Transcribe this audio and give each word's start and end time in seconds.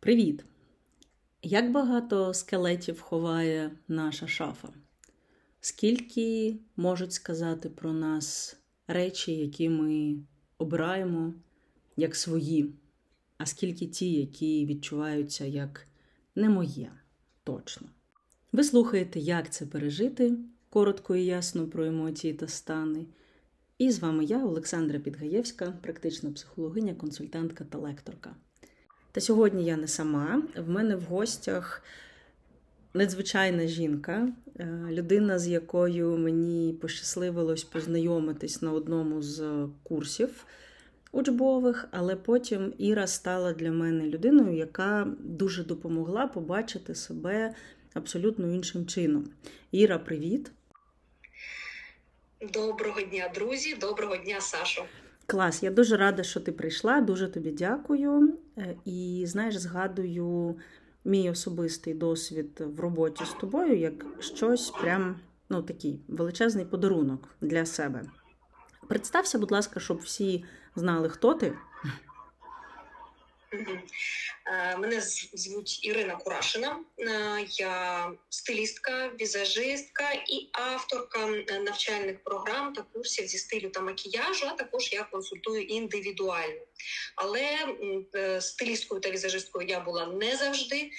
Привіт! 0.00 0.44
Як 1.42 1.72
багато 1.72 2.34
скелетів 2.34 3.00
ховає 3.00 3.70
наша 3.88 4.28
шафа? 4.28 4.68
Скільки 5.60 6.56
можуть 6.76 7.12
сказати 7.12 7.68
про 7.68 7.92
нас 7.92 8.56
речі, 8.86 9.32
які 9.32 9.68
ми 9.68 10.16
обираємо 10.58 11.34
як 11.96 12.16
свої, 12.16 12.74
а 13.38 13.46
скільки 13.46 13.86
ті, 13.86 14.12
які 14.12 14.66
відчуваються 14.66 15.44
як 15.44 15.86
не 16.34 16.48
моє, 16.48 16.92
точно. 17.44 17.88
Ви 18.52 18.64
слухаєте, 18.64 19.20
як 19.20 19.52
це 19.52 19.66
пережити 19.66 20.38
коротко 20.70 21.16
і 21.16 21.24
ясно 21.24 21.68
про 21.68 21.84
емоції 21.84 22.34
та 22.34 22.48
стани. 22.48 23.06
І 23.78 23.90
з 23.90 23.98
вами 23.98 24.24
я, 24.24 24.44
Олександра 24.44 24.98
Підгаєвська, 24.98 25.72
практична 25.82 26.30
психологиня, 26.30 26.94
консультантка 26.94 27.64
та 27.64 27.78
лекторка. 27.78 28.36
Та 29.18 29.22
сьогодні 29.22 29.64
я 29.64 29.76
не 29.76 29.88
сама. 29.88 30.42
В 30.56 30.70
мене 30.70 30.96
в 30.96 31.02
гостях 31.02 31.82
надзвичайна 32.94 33.66
жінка, 33.66 34.28
е, 34.60 34.66
людина, 34.90 35.38
з 35.38 35.48
якою 35.48 36.18
мені 36.18 36.72
пощасливилось 36.72 37.64
познайомитись 37.64 38.62
на 38.62 38.72
одному 38.72 39.22
з 39.22 39.68
курсів 39.82 40.44
учбових, 41.12 41.88
але 41.90 42.16
потім 42.16 42.74
Іра 42.78 43.06
стала 43.06 43.52
для 43.52 43.72
мене 43.72 44.06
людиною, 44.06 44.56
яка 44.56 45.08
дуже 45.18 45.64
допомогла 45.64 46.26
побачити 46.26 46.94
себе 46.94 47.54
абсолютно 47.94 48.54
іншим 48.54 48.86
чином. 48.86 49.30
Іра, 49.72 49.98
привіт! 49.98 50.50
Доброго 52.52 53.00
дня, 53.00 53.30
друзі! 53.34 53.74
Доброго 53.74 54.16
дня, 54.16 54.40
Сашо! 54.40 54.84
Клас, 55.30 55.62
я 55.62 55.70
дуже 55.70 55.96
рада, 55.96 56.22
що 56.22 56.40
ти 56.40 56.52
прийшла. 56.52 57.00
Дуже 57.00 57.28
тобі 57.28 57.50
дякую. 57.50 58.38
Е, 58.58 58.76
і 58.84 59.24
знаєш, 59.26 59.56
згадую 59.56 60.56
мій 61.04 61.30
особистий 61.30 61.94
досвід 61.94 62.62
в 62.76 62.80
роботі 62.80 63.24
з 63.24 63.40
тобою 63.40 63.78
як 63.78 64.06
щось 64.20 64.70
прям 64.70 65.20
ну, 65.48 65.62
такий 65.62 66.00
величезний 66.08 66.64
подарунок 66.64 67.28
для 67.40 67.66
себе. 67.66 68.02
Представся, 68.88 69.38
будь 69.38 69.52
ласка, 69.52 69.80
щоб 69.80 69.98
всі 69.98 70.44
знали, 70.76 71.08
хто 71.08 71.34
ти. 71.34 71.52
Е, 73.52 74.76
мене 74.76 75.00
звуть 75.32 75.84
Ірина 75.84 76.16
Курашина, 76.16 76.80
е, 76.98 77.46
я 77.50 78.10
стилістка, 78.28 79.10
візажистка 79.20 80.12
і 80.12 80.48
авторка 80.52 81.26
навчальних 81.60 82.22
програм 82.24 82.72
та 82.72 82.82
курсів 82.82 83.26
зі 83.26 83.38
стилю 83.38 83.68
та 83.68 83.80
макіяжу. 83.80 84.46
А 84.46 84.50
також 84.50 84.92
я 84.92 85.04
консультую 85.04 85.62
індивідуально. 85.62 86.60
Але 87.16 87.74
е, 88.14 88.40
стилісткою 88.40 89.00
та 89.00 89.10
візажисткою 89.10 89.68
я 89.68 89.80
була 89.80 90.06
не 90.06 90.36
завжди. 90.36 90.90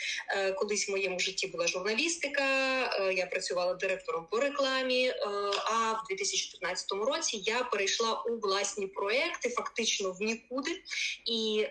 Колись 0.56 0.90
в 0.90 0.92
моєму 0.92 1.20
житті 1.20 1.48
була 1.48 1.68
журналістика, 1.68 2.44
я 3.12 3.26
працювала 3.26 3.74
директором 3.74 4.28
по 4.32 4.40
рекламі. 4.40 5.14
А 5.66 5.92
в 5.92 6.08
2014 6.10 6.92
році 6.92 7.38
я 7.38 7.64
перейшла 7.64 8.22
у 8.22 8.40
власні 8.40 8.88
проекти, 8.88 9.50
фактично 9.50 10.12
в 10.12 10.22
нікуди. 10.22 10.82
І 11.26 11.68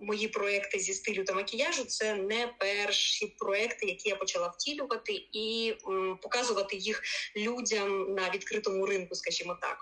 мої 0.00 0.28
проекти 0.28 0.78
зі 0.78 0.92
стилю 0.92 1.24
та 1.24 1.34
макіяжу 1.34 1.84
це 1.84 2.14
не 2.14 2.54
перші 2.58 3.36
проекти, 3.38 3.86
які 3.86 4.08
я 4.08 4.16
почала 4.16 4.48
втілювати 4.48 5.12
і 5.32 5.74
м, 5.88 6.18
показувати 6.22 6.76
їх 6.76 7.02
людям 7.36 8.14
на 8.14 8.30
відкритому 8.30 8.86
ринку, 8.86 9.14
скажімо 9.14 9.58
так. 9.60 9.76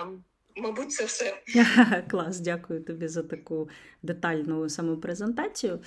Ем, 0.00 0.24
мабуть, 0.56 0.92
це 0.92 1.04
все. 1.04 1.42
Клас, 2.10 2.40
дякую 2.40 2.84
тобі 2.84 3.08
за 3.08 3.22
таку 3.22 3.68
детальну 4.02 4.68
самопрезентацію. 4.68 5.80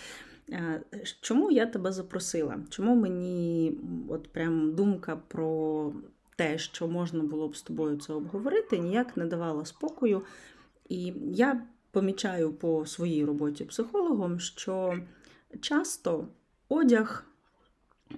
Е, 0.51 0.81
чому 1.21 1.51
я 1.51 1.65
тебе 1.65 1.91
запросила? 1.91 2.57
Чому 2.69 2.95
мені 2.95 3.77
от 4.09 4.33
прям 4.33 4.75
думка 4.75 5.21
про 5.27 5.91
те, 6.35 6.57
що 6.57 6.87
можна 6.87 7.23
було 7.23 7.47
б 7.47 7.55
з 7.55 7.61
тобою 7.61 7.97
це 7.97 8.13
обговорити, 8.13 8.77
ніяк 8.77 9.17
не 9.17 9.25
давала 9.25 9.65
спокою. 9.65 10.21
І 10.89 11.13
я 11.31 11.67
помічаю 11.95 12.53
по 12.53 12.85
своїй 12.85 13.25
роботі 13.25 13.65
психологом, 13.65 14.39
що 14.39 14.99
часто 15.61 16.27
одяг, 16.69 17.25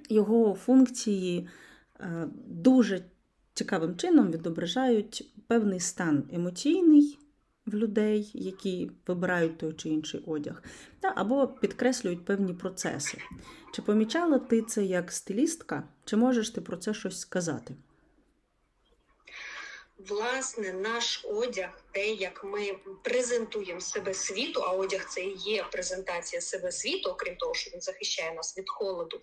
його 0.10 0.54
функції 0.56 1.48
е, 2.00 2.28
дуже 2.48 3.04
цікавим 3.54 3.96
чином 3.96 4.32
відображають 4.32 5.34
певний 5.48 5.80
стан 5.80 6.24
емоційний 6.34 7.20
в 7.66 7.74
людей, 7.76 8.32
які 8.34 8.92
вибирають 9.08 9.58
той 9.58 9.74
чи 9.74 9.90
інший 9.90 10.24
одяг, 10.26 10.64
або 11.02 11.48
підкреслюють 11.48 12.26
певні 12.26 12.54
процеси. 12.54 13.18
Чи 13.74 13.82
помічала 13.82 14.40
ти 14.40 14.62
це 14.62 14.86
як 14.86 15.12
стилістка, 15.12 15.84
чи 16.06 16.16
можеш 16.16 16.50
ти 16.50 16.62
про 16.62 16.78
це 16.78 16.94
щось 16.94 17.20
сказати? 17.20 17.76
Власне 19.98 20.74
наш 20.74 21.26
одяг, 21.26 21.70
те, 21.92 22.08
як 22.08 22.44
ми 22.44 22.76
презентуємо 23.04 23.82
себе 23.82 24.14
світу, 24.14 24.64
а 24.68 24.72
одяг 24.72 25.10
це 25.10 25.22
і 25.22 25.36
є 25.36 25.66
презентація 25.72 26.42
себе 26.42 26.72
світу, 26.72 27.10
окрім 27.10 27.36
того, 27.36 27.54
що 27.54 27.72
він 27.72 27.82
захищає 27.82 28.34
нас 28.34 28.58
від 28.58 28.70
холоду, 28.70 29.22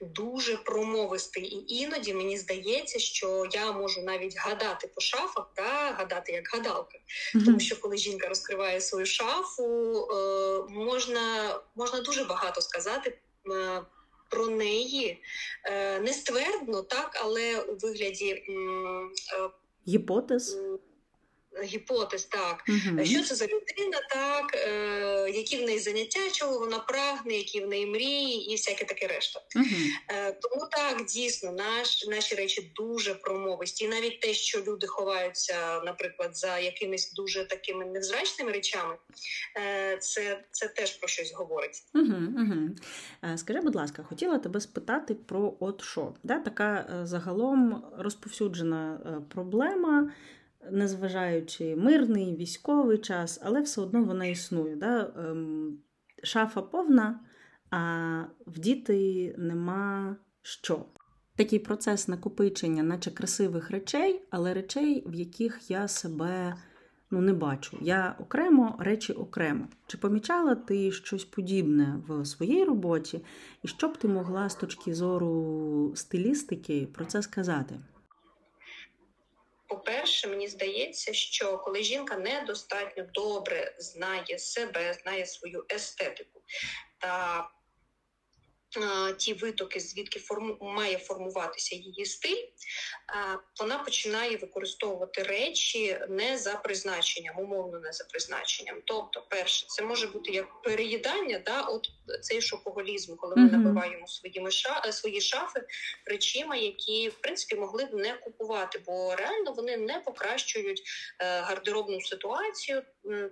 дуже 0.00 0.56
промовистий. 0.56 1.44
І 1.44 1.74
іноді 1.74 2.14
мені 2.14 2.38
здається, 2.38 2.98
що 2.98 3.46
я 3.52 3.72
можу 3.72 4.02
навіть 4.02 4.36
гадати 4.36 4.88
по 4.94 5.00
шафах, 5.00 5.50
та 5.54 5.92
гадати 5.92 6.32
як 6.32 6.48
гадалка. 6.52 6.98
Mm-hmm. 6.98 7.44
Тому 7.44 7.60
що 7.60 7.80
коли 7.80 7.96
жінка 7.96 8.28
розкриває 8.28 8.80
свою 8.80 9.06
шафу, 9.06 9.96
е, 10.10 10.62
можна, 10.68 11.54
можна 11.74 12.00
дуже 12.00 12.24
багато 12.24 12.60
сказати. 12.60 13.18
Е, 13.50 13.82
про 14.30 14.46
неї 14.46 15.22
е, 15.64 16.00
не 16.00 16.12
ствердно, 16.12 16.82
так, 16.82 17.20
але 17.22 17.60
у 17.60 17.76
вигляді 17.76 18.44
Гіпотез? 19.88 20.58
Гіпотез, 21.64 22.24
так. 22.24 22.64
Угу. 22.68 23.04
Що 23.04 23.22
це 23.22 23.34
за 23.34 23.44
людина, 23.44 24.00
так, 24.10 24.54
е, 24.54 25.30
які 25.34 25.56
в 25.56 25.66
неї 25.66 25.78
заняття, 25.78 26.30
чого 26.32 26.58
вона 26.58 26.78
прагне, 26.78 27.34
які 27.34 27.60
в 27.64 27.68
неї 27.68 27.86
мрії, 27.86 28.52
і 28.52 28.56
всяке 28.56 28.84
таке 28.84 29.06
решта. 29.06 29.40
Угу. 29.56 29.66
Е, 30.08 30.32
Тому 30.32 30.66
так, 30.70 31.04
дійсно, 31.04 31.52
наш, 31.52 32.06
наші 32.06 32.34
речі 32.34 32.72
дуже 32.74 33.14
промовисті. 33.14 33.84
І 33.84 33.88
навіть 33.88 34.20
те, 34.20 34.34
що 34.34 34.60
люди 34.60 34.86
ховаються, 34.86 35.80
наприклад, 35.84 36.36
за 36.36 36.58
якимись 36.58 37.12
дуже 37.12 37.44
такими 37.44 37.84
невзрачними 37.84 38.52
речами, 38.52 38.94
е, 39.56 39.96
це 39.96 40.44
це 40.50 40.68
теж 40.68 40.92
про 40.92 41.08
щось 41.08 41.32
говорить. 41.32 41.82
Угу, 41.94 42.16
угу. 42.38 43.36
Скажи, 43.36 43.60
будь 43.60 43.74
ласка, 43.74 44.02
хотіла 44.02 44.38
тебе 44.38 44.60
спитати 44.60 45.14
про 45.14 45.54
от 45.60 45.82
що? 45.84 46.14
Да? 46.22 46.38
Така 46.38 46.86
е, 47.02 47.06
загалом 47.06 47.84
розповсюджена 47.98 49.00
е, 49.06 49.34
проблема 49.34 50.12
незважаючи 50.70 51.76
мирний, 51.76 52.36
військовий 52.36 52.98
час, 52.98 53.40
але 53.42 53.60
все 53.60 53.80
одно 53.80 54.04
вона 54.04 54.26
існує. 54.26 54.76
Да? 54.76 55.12
Ем, 55.16 55.78
шафа 56.22 56.62
повна, 56.62 57.20
а 57.70 58.24
в 58.46 58.58
діти 58.58 59.34
нема 59.38 60.16
що. 60.42 60.84
Такий 61.36 61.58
процес 61.58 62.08
накопичення, 62.08 62.82
наче 62.82 63.10
красивих 63.10 63.70
речей, 63.70 64.22
але 64.30 64.54
речей, 64.54 65.04
в 65.06 65.14
яких 65.14 65.70
я 65.70 65.88
себе 65.88 66.56
ну, 67.10 67.20
не 67.20 67.32
бачу. 67.32 67.78
Я 67.80 68.16
окремо, 68.18 68.76
речі 68.78 69.12
окремо. 69.12 69.68
Чи 69.86 69.98
помічала 69.98 70.54
ти 70.54 70.92
щось 70.92 71.24
подібне 71.24 72.02
в 72.08 72.26
своїй 72.26 72.64
роботі, 72.64 73.24
і 73.62 73.68
що 73.68 73.88
б 73.88 73.96
ти 73.96 74.08
могла 74.08 74.48
з 74.48 74.54
точки 74.54 74.94
зору 74.94 75.92
стилістики 75.94 76.88
про 76.92 77.04
це 77.04 77.22
сказати? 77.22 77.80
По-перше, 79.72 80.28
мені 80.28 80.48
здається, 80.48 81.12
що 81.12 81.58
коли 81.58 81.82
жінка 81.82 82.16
недостатньо 82.16 83.04
добре 83.14 83.74
знає 83.78 84.38
себе, 84.38 84.94
знає 84.94 85.26
свою 85.26 85.64
естетику 85.72 86.42
та 86.98 87.50
ті 89.18 89.34
витоки, 89.34 89.80
звідки 89.80 90.20
форму 90.20 90.58
має 90.60 90.98
формуватися 90.98 91.76
її 91.76 92.04
стиль, 92.04 92.46
вона 93.60 93.78
починає 93.78 94.36
використовувати 94.36 95.22
речі 95.22 95.98
не 96.08 96.38
за 96.38 96.54
призначенням, 96.54 97.38
умовно 97.38 97.78
не 97.78 97.92
за 97.92 98.04
призначенням. 98.04 98.76
Тобто, 98.84 99.26
перше, 99.30 99.66
це 99.68 99.82
може 99.82 100.06
бути 100.06 100.32
як 100.32 100.62
переїдання, 100.62 101.42
да, 101.46 101.62
от 101.62 101.88
цей 102.20 102.42
шопоголізм, 102.42 103.16
коли 103.16 103.36
ми 103.36 103.42
mm-hmm. 103.42 103.52
набиваємо 103.52 104.06
своїми 104.06 104.50
ша 104.50 104.92
свої 104.92 105.20
шафи 105.20 105.62
речима, 106.06 106.56
які 106.56 107.08
в 107.08 107.14
принципі 107.14 107.56
могли 107.56 107.84
б 107.84 107.94
не 107.94 108.14
купувати, 108.14 108.80
бо 108.86 109.14
реально 109.16 109.52
вони 109.52 109.76
не 109.76 109.98
покращують 109.98 110.82
е, 111.18 111.40
гардеробну 111.40 112.00
ситуацію. 112.00 112.82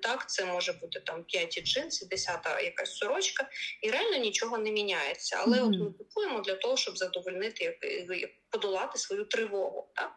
Так, 0.02 0.30
це 0.30 0.44
може 0.44 0.72
бути 0.72 1.00
там 1.00 1.24
п'яті 1.24 1.60
джинси, 1.60 2.06
десята 2.06 2.60
якась 2.60 2.96
сорочка, 2.96 3.48
і 3.82 3.90
реально 3.90 4.16
нічого 4.16 4.58
не 4.58 4.70
міняється. 4.70 5.36
Але 5.40 5.60
mm-hmm. 5.60 5.66
от 5.68 5.80
ми 5.80 5.92
купуємо 5.92 6.40
для 6.40 6.54
того, 6.54 6.76
щоб 6.76 6.98
задовольнити 6.98 7.78
подолати 8.50 8.98
свою 8.98 9.24
тривогу. 9.24 9.90
Так? 9.94 10.12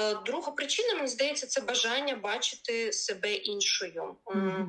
Е, 0.00 0.14
друга 0.26 0.52
причина, 0.52 0.94
мені 0.94 1.08
здається, 1.08 1.46
це 1.46 1.60
бажання 1.60 2.16
бачити 2.16 2.92
себе 2.92 3.34
іншою. 3.34 4.16
Mm-hmm. 4.24 4.66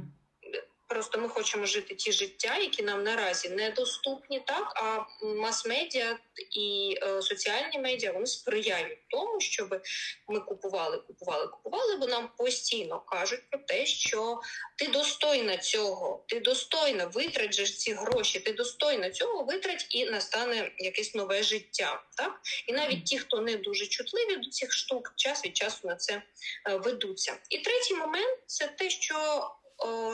Просто 0.87 1.19
ми 1.19 1.29
хочемо 1.29 1.65
жити 1.65 1.95
ті 1.95 2.11
життя, 2.11 2.57
які 2.57 2.83
нам 2.83 3.03
наразі 3.03 3.49
недоступні, 3.49 4.39
так 4.39 4.73
а 4.75 5.05
мас-медіа 5.25 6.19
і 6.51 6.97
е, 7.01 7.21
соціальні 7.21 7.79
медіа 7.79 8.11
вони 8.11 8.25
сприяють 8.25 8.99
тому, 9.07 9.39
щоб 9.39 9.81
ми 10.27 10.39
купували, 10.39 10.97
купували, 10.97 11.47
купували, 11.47 11.95
бо 11.95 12.07
нам 12.07 12.29
постійно 12.37 12.99
кажуть 12.99 13.49
про 13.49 13.59
те, 13.59 13.85
що 13.85 14.41
ти 14.75 14.87
достойна 14.87 15.57
цього, 15.57 16.23
ти 16.27 16.39
достойна 16.39 17.05
витратиш 17.05 17.77
ці 17.77 17.93
гроші, 17.93 18.39
ти 18.39 18.53
достойна 18.53 19.09
цього 19.09 19.43
витрать 19.43 19.87
і 19.89 20.05
настане 20.05 20.71
якесь 20.77 21.15
нове 21.15 21.43
життя. 21.43 22.03
Так 22.17 22.39
і 22.67 22.73
навіть 22.73 23.05
ті, 23.05 23.19
хто 23.19 23.41
не 23.41 23.55
дуже 23.55 23.87
чутливі 23.87 24.35
до 24.35 24.49
цих 24.49 24.73
штук, 24.73 25.13
час 25.15 25.45
від 25.45 25.57
часу 25.57 25.87
на 25.87 25.95
це 25.95 26.21
е, 26.69 26.77
ведуться. 26.77 27.37
І 27.49 27.57
третій 27.57 27.95
момент 27.95 28.39
це 28.45 28.67
те, 28.67 28.89
що 28.89 29.49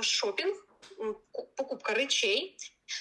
шопінг, 0.02 0.68
покупка 1.58 1.94
речей 1.94 2.56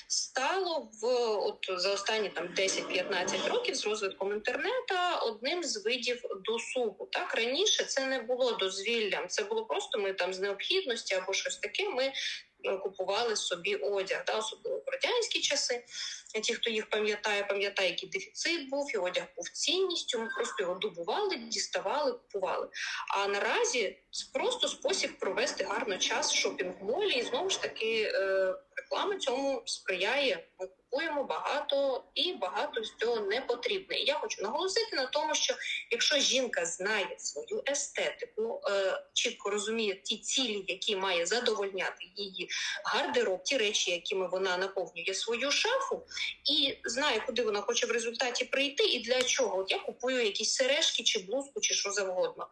стало 0.09 0.91
в 1.01 1.07
от 1.47 1.67
за 1.69 1.93
останні 1.93 2.29
там 2.29 2.47
10-15 2.47 3.49
років 3.49 3.75
з 3.75 3.87
розвитком 3.87 4.33
інтернету 4.33 4.95
одним 5.23 5.65
з 5.65 5.85
видів 5.85 6.23
досугу. 6.45 7.09
Так 7.13 7.35
раніше 7.35 7.85
це 7.85 8.07
не 8.07 8.21
було 8.21 8.53
дозвіллям, 8.53 9.29
це 9.29 9.45
було 9.45 9.67
просто 9.67 9.99
ми 9.99 10.13
там 10.13 10.35
з 10.35 10.41
необхідності 10.41 11.15
або 11.15 11.33
щось 11.33 11.57
таке. 11.57 11.89
Ми 11.89 12.13
купували 12.83 13.37
собі 13.37 13.75
одяг, 13.75 14.25
да, 14.27 14.39
особливо 14.39 14.79
в 14.79 14.91
радянські 14.93 15.41
часи. 15.41 15.85
Ті, 16.43 16.55
хто 16.55 16.71
їх 16.71 16.91
пам'ятає, 16.91 17.45
пам'ятає, 17.45 17.89
який 17.89 18.09
дефіцит 18.09 18.71
був, 18.71 18.91
і 18.95 18.99
одяг 18.99 19.25
був 19.37 19.49
цінністю. 19.49 20.19
Ми 20.19 20.29
просто 20.37 20.63
його 20.63 20.75
добували, 20.75 21.37
діставали, 21.37 22.13
купували. 22.13 22.69
А 23.17 23.27
наразі 23.27 23.99
це 24.11 24.27
просто 24.33 24.69
спосіб 24.69 25.19
провести 25.19 25.65
гарно 25.65 25.99
час 25.99 26.33
в 26.33 26.37
шопінг-молі, 26.37 27.13
і 27.13 27.23
знову 27.23 27.51
ж 27.51 27.63
таки 27.63 28.03
е, 28.03 28.55
реклама 28.77 29.17
цьому 29.17 29.63
сприяє 29.67 30.49
купуємо 30.93 31.25
багато 31.25 32.05
і 32.15 32.33
багато 32.33 32.85
з 32.85 32.95
цього 33.01 33.21
не 33.21 33.41
потрібне. 33.41 33.97
І 33.97 34.05
я 34.05 34.15
хочу 34.15 34.43
наголосити 34.43 34.97
на 34.97 35.07
тому, 35.07 35.35
що 35.35 35.55
якщо 35.91 36.19
жінка 36.19 36.65
знає 36.65 37.17
свою 37.19 37.63
естетику, 37.69 38.61
е, 38.71 39.03
чітко 39.13 39.51
розуміє 39.51 39.95
ті 39.95 40.19
цілі, 40.19 40.65
які 40.69 40.97
має 40.97 41.27
задовольняти 41.27 42.05
її 42.17 42.49
гардероб, 42.85 43.43
ті 43.43 43.59
речі, 43.59 43.91
якими 43.91 44.29
вона 44.29 44.57
наповнює 44.57 45.15
свою 45.15 45.51
шафу, 45.51 46.07
і 46.51 46.79
знає, 46.85 47.23
куди 47.27 47.43
вона 47.43 47.61
хоче 47.61 47.87
в 47.87 47.91
результаті 47.91 48.45
прийти, 48.45 48.85
і 48.85 49.01
для 49.01 49.23
чого 49.23 49.67
я 49.69 49.79
купую 49.79 50.25
якісь 50.25 50.55
сережки 50.55 51.03
чи 51.03 51.19
блузку, 51.19 51.61
чи 51.61 51.75
що 51.75 51.91
завгодно. 51.91 52.49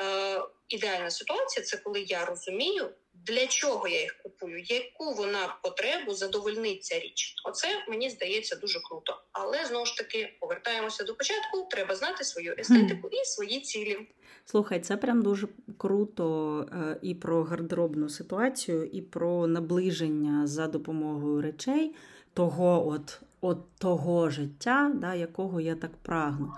Е, 0.00 0.42
Ідеальна 0.68 1.10
ситуація 1.10 1.66
це 1.66 1.76
коли 1.76 2.00
я 2.00 2.24
розумію 2.24 2.90
для 3.14 3.46
чого 3.46 3.88
я 3.88 4.00
їх 4.00 4.18
купую, 4.22 4.62
яку 4.62 5.14
вона 5.14 5.56
потребу 5.62 6.14
задовольнить 6.14 6.84
ця 6.84 6.98
річ. 6.98 7.34
Оце 7.44 7.84
мені 7.88 8.10
здається 8.10 8.56
дуже 8.56 8.80
круто. 8.80 9.22
Але 9.32 9.64
знову 9.66 9.86
ж 9.86 9.96
таки 9.96 10.36
повертаємося 10.40 11.04
до 11.04 11.14
початку. 11.14 11.68
Треба 11.70 11.94
знати 11.94 12.24
свою 12.24 12.54
естетику 12.58 13.08
і 13.08 13.24
свої 13.24 13.60
цілі. 13.60 13.98
Слухай, 14.44 14.80
це 14.80 14.96
прям 14.96 15.22
дуже 15.22 15.48
круто 15.78 16.66
е, 16.72 16.98
і 17.02 17.14
про 17.14 17.42
гардеробну 17.44 18.08
ситуацію, 18.08 18.84
і 18.84 19.02
про 19.02 19.46
наближення 19.46 20.46
за 20.46 20.66
допомогою 20.66 21.42
речей 21.42 21.94
того, 22.34 22.88
от, 22.88 23.20
от 23.40 23.76
того 23.78 24.30
життя, 24.30 24.92
да, 24.94 25.14
якого 25.14 25.60
я 25.60 25.74
так 25.74 25.90
прагну. 26.02 26.52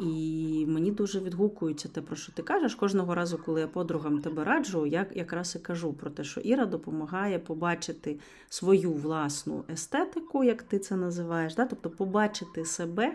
І 0.00 0.64
мені 0.68 0.90
дуже 0.90 1.20
відгукується 1.20 1.88
те, 1.88 2.00
про 2.00 2.16
що 2.16 2.32
ти 2.32 2.42
кажеш. 2.42 2.74
Кожного 2.74 3.14
разу, 3.14 3.38
коли 3.38 3.60
я 3.60 3.66
подругам 3.66 4.18
тебе 4.18 4.44
раджу, 4.44 4.86
я 4.86 5.06
якраз 5.14 5.56
і 5.56 5.58
кажу 5.58 5.92
про 5.92 6.10
те, 6.10 6.24
що 6.24 6.40
Іра 6.40 6.66
допомагає 6.66 7.38
побачити 7.38 8.18
свою 8.48 8.92
власну 8.92 9.64
естетику, 9.72 10.44
як 10.44 10.62
ти 10.62 10.78
це 10.78 10.96
називаєш, 10.96 11.54
да? 11.54 11.64
тобто 11.64 11.90
побачити 11.90 12.64
себе 12.64 13.14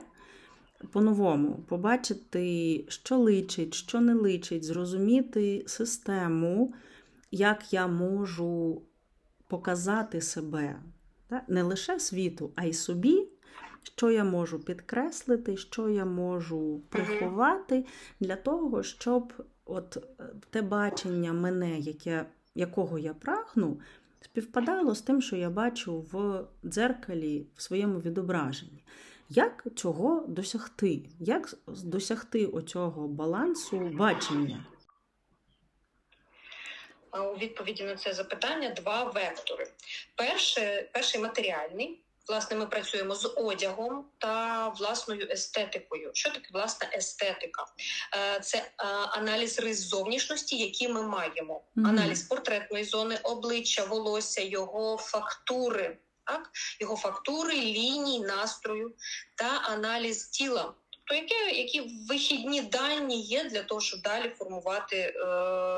по-новому, 0.91 1.63
побачити, 1.67 2.85
що 2.87 3.17
личить, 3.17 3.73
що 3.73 4.01
не 4.01 4.13
личить, 4.13 4.63
зрозуміти 4.63 5.63
систему, 5.67 6.73
як 7.31 7.73
я 7.73 7.87
можу 7.87 8.81
показати 9.47 10.21
себе 10.21 10.75
да? 11.29 11.41
не 11.47 11.63
лише 11.63 11.99
світу, 11.99 12.51
а 12.55 12.65
й 12.65 12.73
собі 12.73 13.27
що 13.83 14.11
я 14.11 14.23
можу 14.23 14.59
підкреслити, 14.59 15.57
що 15.57 15.89
я 15.89 16.05
можу 16.05 16.81
приховати 16.89 17.85
для 18.19 18.35
того, 18.35 18.83
щоб 18.83 19.33
от 19.65 19.97
е, 19.97 20.23
те 20.49 20.61
бачення 20.61 21.33
мене, 21.33 21.79
яке, 21.79 22.25
якого 22.55 22.99
я 22.99 23.13
прагну, 23.13 23.79
співпадало 24.21 24.95
з 24.95 25.01
тим, 25.01 25.21
що 25.21 25.35
я 25.35 25.49
бачу 25.49 26.05
в 26.11 26.45
дзеркалі 26.65 27.47
в 27.55 27.61
своєму 27.61 27.99
відображенні. 27.99 28.83
Як 29.29 29.65
цього 29.75 30.25
досягти? 30.27 31.01
Як 31.19 31.53
досягти 31.67 32.45
оцього 32.45 33.07
балансу 33.07 33.79
бачення? 33.79 34.65
У 37.13 37.37
відповіді 37.37 37.83
на 37.83 37.95
це 37.95 38.13
запитання 38.13 38.69
два 38.69 39.03
вектори. 39.03 39.67
Перше, 40.15 40.89
Перший 40.93 41.21
матеріальний, 41.21 42.02
Власне, 42.27 42.57
ми 42.57 42.65
працюємо 42.65 43.15
з 43.15 43.33
одягом 43.35 44.05
та 44.17 44.67
власною 44.69 45.27
естетикою. 45.31 46.11
Що 46.13 46.29
таке 46.29 46.49
власна 46.53 46.89
естетика? 46.93 47.65
Е, 48.15 48.39
це 48.39 48.57
е, 48.57 48.71
аналіз 49.11 49.59
рис 49.59 49.79
зовнішності, 49.79 50.57
які 50.57 50.87
ми 50.87 51.01
маємо. 51.01 51.63
Аналіз 51.77 52.21
портретної 52.23 52.83
зони, 52.83 53.19
обличчя, 53.23 53.85
волосся, 53.85 54.41
його 54.41 54.97
фактури, 54.97 55.97
так 56.25 56.49
його 56.79 56.95
фактури, 56.95 57.55
ліній, 57.55 58.19
настрою 58.19 58.93
та 59.35 59.47
аналіз 59.47 60.25
тіла. 60.27 60.73
Тобто, 61.05 61.23
які 61.23 61.57
які 61.57 61.91
вихідні 62.09 62.61
дані 62.61 63.21
є 63.21 63.43
для 63.43 63.63
того, 63.63 63.81
щоб 63.81 64.01
далі 64.01 64.29
формувати 64.29 64.97
е, 64.97 65.13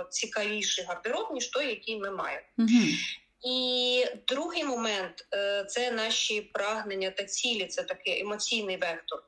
цікавіший 0.10 0.86
гардероб, 0.86 1.34
ніж 1.34 1.48
той, 1.48 1.70
який 1.70 2.00
ми 2.00 2.12
маємо. 2.12 2.46
І 3.44 4.06
другий 4.28 4.64
момент 4.64 5.28
е, 5.34 5.66
це 5.70 5.92
наші 5.92 6.42
прагнення 6.42 7.12
та 7.12 7.24
цілі, 7.24 7.66
це 7.66 7.84
такий 7.84 8.22
емоційний 8.22 8.78
вектор. 8.78 9.24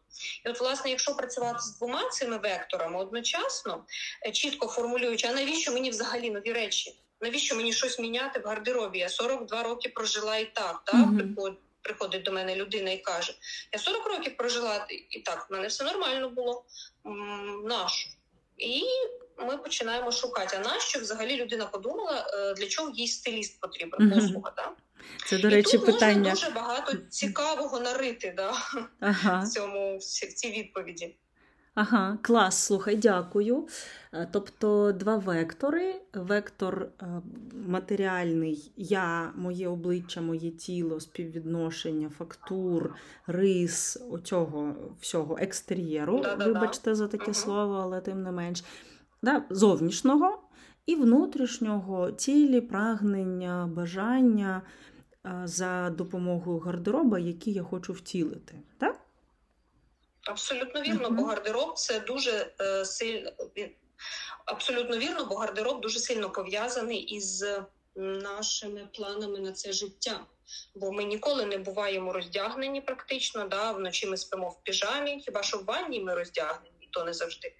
І 0.45 0.49
от, 0.49 0.59
власне, 0.59 0.89
якщо 0.89 1.15
працювати 1.15 1.59
з 1.59 1.77
двома 1.77 2.09
цими 2.09 2.37
векторами 2.37 2.99
одночасно, 2.99 3.85
е, 4.27 4.31
чітко 4.31 4.67
формулюючи, 4.67 5.27
а 5.27 5.33
навіщо 5.33 5.71
мені 5.71 5.89
взагалі 5.89 6.29
нові 6.29 6.53
речі? 6.53 6.95
Навіщо 7.21 7.55
мені 7.55 7.73
щось 7.73 7.99
міняти 7.99 8.39
в 8.39 8.43
гардеробі? 8.43 8.99
Я 8.99 9.09
42 9.09 9.63
роки 9.63 9.89
прожила 9.89 10.37
і 10.37 10.45
так. 10.45 10.81
так? 10.85 10.95
Mm-hmm. 10.95 11.55
Приходить 11.81 12.23
до 12.23 12.31
мене 12.31 12.55
людина 12.55 12.91
і 12.91 12.97
каже: 12.97 13.33
Я 13.71 13.79
40 13.79 14.07
років 14.07 14.37
прожила 14.37 14.87
і 15.09 15.19
так, 15.19 15.47
в 15.49 15.53
мене 15.53 15.67
все 15.67 15.83
нормально 15.83 16.29
було. 16.29 16.65
Нащо? 17.63 18.09
І 18.57 18.83
ми 19.39 19.57
починаємо 19.57 20.11
шукати. 20.11 20.57
А 20.61 20.69
нащо 20.69 20.99
взагалі 20.99 21.37
людина 21.37 21.65
подумала, 21.65 22.27
е, 22.33 22.53
для 22.53 22.67
чого 22.67 22.89
їй 22.89 23.07
стиліст 23.07 23.59
потрібен 23.59 24.11
послуга? 24.11 24.53
Да? 24.55 24.71
Це, 25.25 25.37
до 25.37 25.49
речі, 25.49 25.77
і 25.77 25.79
тут 25.79 25.85
питання. 25.85 26.29
можна 26.29 26.31
дуже 26.31 26.49
багато 26.49 26.93
цікавого 27.09 27.79
нарити 27.79 28.33
да, 28.37 28.53
ага. 28.99 29.39
в 29.39 29.47
цьому 29.47 29.97
в 29.97 30.33
цій 30.33 30.51
відповіді. 30.51 31.15
Ага, 31.77 32.17
клас, 32.21 32.63
слухай, 32.63 32.95
дякую. 32.95 33.67
Е, 34.13 34.27
тобто 34.31 34.91
два 34.91 35.17
вектори. 35.17 35.95
Вектор 36.13 36.87
е, 37.01 37.05
матеріальний, 37.67 38.71
я, 38.77 39.31
моє 39.35 39.67
обличчя, 39.67 40.21
моє 40.21 40.51
тіло, 40.51 40.99
співвідношення, 40.99 42.09
фактур, 42.17 42.95
рис, 43.27 43.97
оцього 44.11 44.75
всього 45.01 45.37
екстер'єру. 45.41 46.19
Да-да-да. 46.19 46.45
Вибачте 46.45 46.95
за 46.95 47.07
таке 47.07 47.23
угу. 47.23 47.33
слово, 47.33 47.73
але 47.73 48.01
тим 48.01 48.23
не 48.23 48.31
менш 48.31 48.63
да, 49.27 49.43
зовнішнього 49.49 50.39
і 50.85 50.95
внутрішнього 50.95 52.11
цілі, 52.11 52.61
прагнення, 52.61 53.69
бажання 53.75 54.61
за 55.43 55.89
допомогою 55.89 56.59
гардероба, 56.59 57.19
які 57.19 57.51
я 57.51 57.63
хочу 57.63 57.93
втілити. 57.93 58.55
Так? 58.79 58.99
Абсолютно 60.27 60.81
вірно, 60.81 61.09
uh-huh. 61.09 61.15
бо 61.15 61.23
гардероб 61.23 61.77
це 61.77 61.99
дуже 61.99 62.53
е, 62.61 62.85
сильно 62.85 63.31
абсолютно 64.45 64.97
вірно, 64.97 65.25
бо 65.29 65.35
гардероб 65.35 65.81
дуже 65.81 65.99
сильно 65.99 66.29
пов'язаний 66.29 66.99
із 66.99 67.45
нашими 67.95 68.87
планами 68.93 69.39
на 69.39 69.51
це 69.51 69.73
життя. 69.73 70.19
Бо 70.75 70.91
ми 70.91 71.03
ніколи 71.03 71.45
не 71.45 71.57
буваємо 71.57 72.13
роздягнені 72.13 72.81
практично. 72.81 73.47
да, 73.47 73.71
Вночі 73.71 74.07
ми 74.07 74.17
спимо 74.17 74.49
в 74.49 74.63
піжамі, 74.63 75.19
хіба 75.19 75.43
що 75.43 75.57
в 75.57 75.65
ванні 75.65 75.99
ми 75.99 76.15
роздягнені 76.15 76.76
то 76.97 77.03
не 77.03 77.13
завжди. 77.13 77.53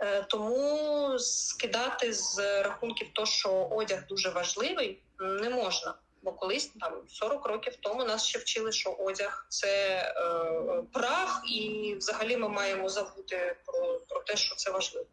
Е, 0.00 0.22
тому 0.22 1.18
скидати 1.18 2.12
з 2.12 2.62
рахунків, 2.62 3.08
то 3.12 3.26
що 3.26 3.68
одяг 3.70 4.06
дуже 4.08 4.30
важливий, 4.30 5.02
не 5.20 5.50
можна. 5.50 5.94
Бо 6.22 6.32
колись 6.32 6.66
там 6.66 6.92
40 7.08 7.46
років 7.46 7.76
тому 7.80 8.04
нас 8.04 8.24
ще 8.24 8.38
вчили, 8.38 8.72
що 8.72 8.90
одяг 8.90 9.46
це 9.48 9.68
е, 9.68 10.82
прах, 10.92 11.42
і 11.48 11.94
взагалі 11.98 12.36
ми 12.36 12.48
маємо 12.48 12.88
забути 12.88 13.56
про, 13.66 14.00
про 14.08 14.20
те, 14.20 14.36
що 14.36 14.56
це 14.56 14.70
важливо. 14.70 15.06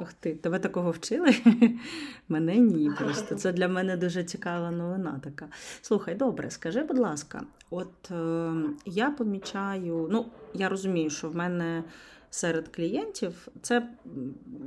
Ух 0.00 0.12
ти, 0.12 0.34
тебе 0.34 0.58
такого 0.58 0.90
вчили? 0.90 1.34
Мене 2.28 2.56
ні. 2.56 2.90
Просто 2.98 3.34
це 3.34 3.52
для 3.52 3.68
мене 3.68 3.96
дуже 3.96 4.24
цікава 4.24 4.70
новина 4.70 5.20
така. 5.24 5.48
Слухай, 5.82 6.14
добре, 6.14 6.50
скажи, 6.50 6.82
будь 6.82 6.98
ласка, 6.98 7.42
от 7.70 8.10
е, 8.10 8.52
я 8.84 9.10
помічаю, 9.10 10.08
ну, 10.10 10.26
я 10.54 10.68
розумію, 10.68 11.10
що 11.10 11.28
в 11.28 11.36
мене 11.36 11.84
серед 12.34 12.68
клієнтів 12.68 13.48
це 13.62 13.88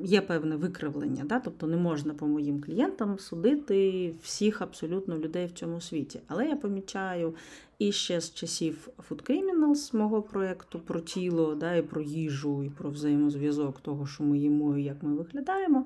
є 0.04 0.22
певне 0.22 0.56
викривлення. 0.56 1.24
Да? 1.24 1.40
Тобто 1.40 1.68
не 1.68 1.78
можна 1.78 2.14
по 2.14 2.28
моїм 2.28 2.62
клієнтам 2.62 3.20
судити 3.20 4.14
всіх 4.22 4.62
абсолютно 4.62 5.18
людей 5.18 5.46
в 5.46 5.52
цьому 5.52 5.82
світі. 5.82 6.20
Але 6.28 6.46
я 6.46 6.56
помічаю 6.56 7.36
і 7.80 7.92
ще 7.92 8.22
з 8.22 8.34
часів 8.34 8.88
Food 9.10 9.30
Criminals, 9.30 9.96
мого 9.96 10.22
проєкту 10.22 10.80
про 10.80 11.00
тіло, 11.00 11.56
да, 11.56 11.76
і 11.76 11.82
про 11.82 12.02
їжу, 12.02 12.64
і 12.64 12.70
про 12.70 12.90
взаємозв'язок 12.90 13.80
того, 13.80 14.08
що 14.08 14.24
ми 14.24 14.38
їмо 14.38 14.78
і 14.78 14.84
як 14.84 15.04
ми 15.04 15.16
виглядаємо. 15.16 15.86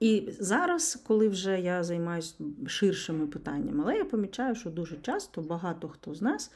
І 0.00 0.28
зараз, 0.40 1.02
коли 1.06 1.28
вже 1.28 1.60
я 1.60 1.82
займаюся 1.82 2.34
ширшими 2.66 3.26
питаннями, 3.26 3.82
але 3.84 3.96
я 3.96 4.04
помічаю, 4.04 4.54
що 4.54 4.70
дуже 4.70 4.96
часто 4.96 5.42
багато 5.42 5.88
хто 5.88 6.14
з 6.14 6.22
нас 6.22 6.52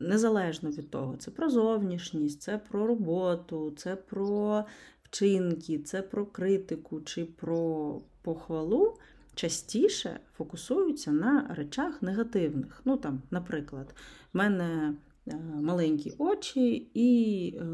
незалежно 0.00 0.70
від 0.70 0.90
того, 0.90 1.16
це 1.16 1.30
про 1.30 1.50
зовнішність, 1.50 2.42
це 2.42 2.58
про 2.58 2.86
роботу, 2.86 3.72
це 3.76 3.96
про 3.96 4.64
вчинки, 5.02 5.78
це 5.78 6.02
про 6.02 6.26
критику 6.26 7.00
чи 7.00 7.24
про 7.24 8.00
похвалу, 8.22 8.96
частіше 9.34 10.20
фокусуються 10.36 11.12
на 11.12 11.54
речах 11.56 12.02
негативних. 12.02 12.82
Ну, 12.84 12.96
там, 12.96 13.22
Наприклад, 13.30 13.94
в 14.32 14.36
мене 14.38 14.94
е, 15.26 15.36
маленькі 15.62 16.12
очі 16.18 16.90
і 16.94 17.54
е, 17.56 17.64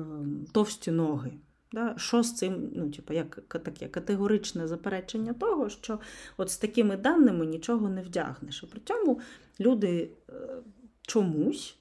товсті 0.52 0.90
ноги. 0.90 1.32
Да? 1.72 1.94
Що 1.98 2.22
з 2.22 2.34
цим, 2.34 2.70
ну, 2.76 2.90
типу, 2.90 3.14
як 3.14 3.40
таке 3.48 3.88
категоричне 3.88 4.68
заперечення 4.68 5.32
того, 5.32 5.68
що 5.68 5.98
от 6.36 6.50
з 6.50 6.56
такими 6.56 6.96
даними 6.96 7.46
нічого 7.46 7.88
не 7.88 8.02
вдягнеш. 8.02 8.64
А 8.64 8.66
при 8.66 8.80
цьому 8.80 9.20
люди 9.60 10.10
е, 10.30 10.32
чомусь 11.02 11.78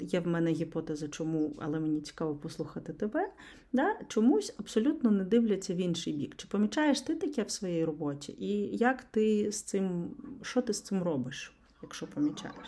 є 0.00 0.20
в 0.20 0.26
мене 0.26 0.52
гіпотеза, 0.52 1.08
чому, 1.08 1.56
але 1.60 1.80
мені 1.80 2.00
цікаво 2.00 2.34
послухати 2.34 2.92
тебе. 2.92 3.32
Да? 3.72 3.98
Чомусь 4.08 4.54
абсолютно 4.58 5.10
не 5.10 5.24
дивляться 5.24 5.74
в 5.74 5.76
інший 5.76 6.12
бік. 6.12 6.34
Чи 6.36 6.46
помічаєш 6.48 7.00
ти 7.00 7.14
таке 7.14 7.42
в 7.42 7.50
своїй 7.50 7.84
роботі? 7.84 8.32
І 8.32 8.76
як 8.76 9.04
ти 9.04 9.52
з 9.52 9.62
цим, 9.62 10.16
що 10.42 10.62
ти 10.62 10.72
з 10.72 10.82
цим 10.82 11.02
робиш, 11.02 11.52
якщо 11.82 12.06
помічаєш? 12.06 12.66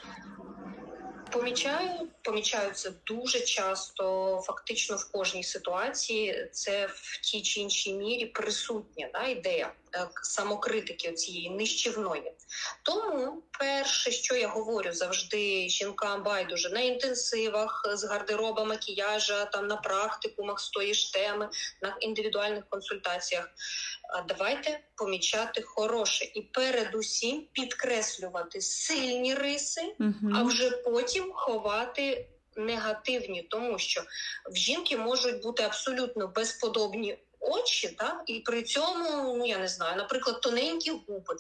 Помічаю, 1.31 2.09
помічаю 2.23 2.73
це 2.73 2.93
дуже 3.07 3.41
часто, 3.41 4.41
фактично 4.45 4.97
в 4.97 5.13
кожній 5.13 5.45
ситуації 5.45 6.49
це 6.53 6.87
в 6.87 7.21
тій 7.21 7.43
чи 7.43 7.61
іншій 7.61 7.95
мірі 7.95 8.27
присутня 8.27 9.09
да, 9.13 9.27
ідея 9.27 9.73
самокритики 10.23 11.13
цієї 11.13 11.51
нищівної. 11.51 12.33
Тому 12.83 13.43
перше, 13.59 14.11
що 14.11 14.35
я 14.35 14.49
говорю 14.49 14.93
завжди 14.93 15.69
жінкам 15.69 16.23
байдуже 16.23 16.71
на 16.71 16.81
інтенсивах 16.81 17.87
з 17.95 18.05
гардероба, 18.05 18.65
макіяжа, 18.65 19.45
там 19.45 19.67
на 19.67 19.77
практикумах 19.77 20.61
з 20.61 20.71
тої 20.71 20.95
ж 20.95 21.13
теми, 21.13 21.49
на 21.83 21.97
індивідуальних 22.01 22.65
консультаціях. 22.69 23.49
Давайте 24.29 24.81
помічати 24.97 25.63
хороше 25.63 26.25
і 26.35 26.43
передусім 26.43 27.47
підкреслювати 27.53 28.61
сильні 28.61 29.35
риси, 29.35 29.95
угу. 30.01 30.33
а 30.35 30.43
вже 30.43 30.71
потім 30.71 31.33
ховати 31.33 32.29
негативні, 32.57 33.43
тому 33.43 33.79
що 33.79 34.03
в 34.51 34.57
жінки 34.57 34.97
можуть 34.97 35.43
бути 35.43 35.63
абсолютно 35.63 36.29
безподобні 36.29 37.19
очі, 37.47 37.89
так? 37.89 38.23
і 38.27 38.41
при 38.41 38.63
цьому, 38.63 39.35
ну 39.39 39.47
я 39.47 39.59
не 39.59 39.69
знаю, 39.69 39.97
наприклад, 39.97 40.41
тоненькі 40.41 40.91
губи. 40.91 41.37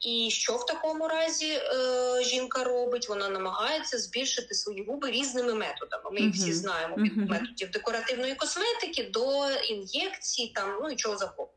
І 0.00 0.30
що 0.30 0.56
в 0.56 0.66
такому 0.66 1.08
разі 1.08 1.52
е, 1.52 2.22
жінка 2.22 2.64
робить? 2.64 3.08
Вона 3.08 3.28
намагається 3.28 3.98
збільшити 3.98 4.54
свої 4.54 4.84
губи 4.84 5.10
різними 5.10 5.54
методами. 5.54 6.10
Ми 6.12 6.20
їх 6.20 6.34
всі 6.34 6.52
знаємо 6.52 6.96
від 6.96 7.18
uh-huh. 7.18 7.28
методів 7.28 7.70
декоративної 7.70 8.34
косметики 8.34 9.04
до 9.04 9.50
ін'єкцій, 9.50 10.52
там 10.54 10.78
ну 10.82 10.90
і 10.90 10.96
чого 10.96 11.16
завгодно. 11.16 11.54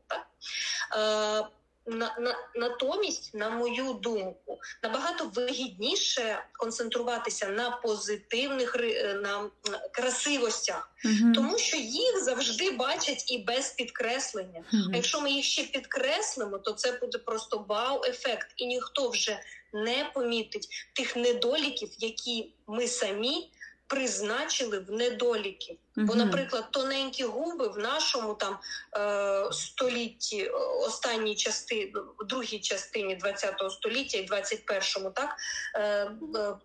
На, 1.88 2.16
на, 2.20 2.36
натомість, 2.54 3.34
на 3.34 3.50
мою 3.50 3.92
думку, 3.92 4.58
набагато 4.82 5.24
вигідніше 5.24 6.44
концентруватися 6.52 7.48
на 7.48 7.70
позитивних 7.70 8.76
е, 8.76 9.14
на 9.14 9.50
красивостях, 9.92 10.90
угу. 11.04 11.32
тому 11.34 11.58
що 11.58 11.76
їх 11.76 12.24
завжди 12.24 12.70
бачать 12.70 13.30
і 13.32 13.38
без 13.38 13.70
підкреслення. 13.72 14.64
Угу. 14.72 14.82
А 14.92 14.96
якщо 14.96 15.20
ми 15.20 15.30
їх 15.30 15.44
ще 15.44 15.62
підкреслимо, 15.62 16.58
то 16.58 16.72
це 16.72 16.92
буде 16.92 17.18
просто 17.18 17.64
вау-ефект, 17.68 18.46
і 18.56 18.66
ніхто 18.66 19.10
вже 19.10 19.40
не 19.72 20.10
помітить 20.14 20.68
тих 20.92 21.16
недоліків, 21.16 21.90
які 21.98 22.52
ми 22.66 22.88
самі 22.88 23.50
призначили 23.86 24.78
в 24.78 24.90
недоліки. 24.90 25.76
Бо, 25.98 26.14
наприклад, 26.14 26.70
тоненькі 26.70 27.24
губи 27.24 27.68
в 27.68 27.78
нашому 27.78 28.34
там 28.34 28.58
е, 28.96 29.52
столітті, 29.52 30.42
е, 30.42 30.50
останній 30.86 31.36
частині, 31.36 31.92
другій 32.28 32.60
частині 32.60 33.18
ХХ 33.22 33.70
століття 33.70 34.18
і 34.18 34.26
21-му, 34.26 35.10
так 35.10 35.36
е, 35.74 35.80
е, 35.80 36.56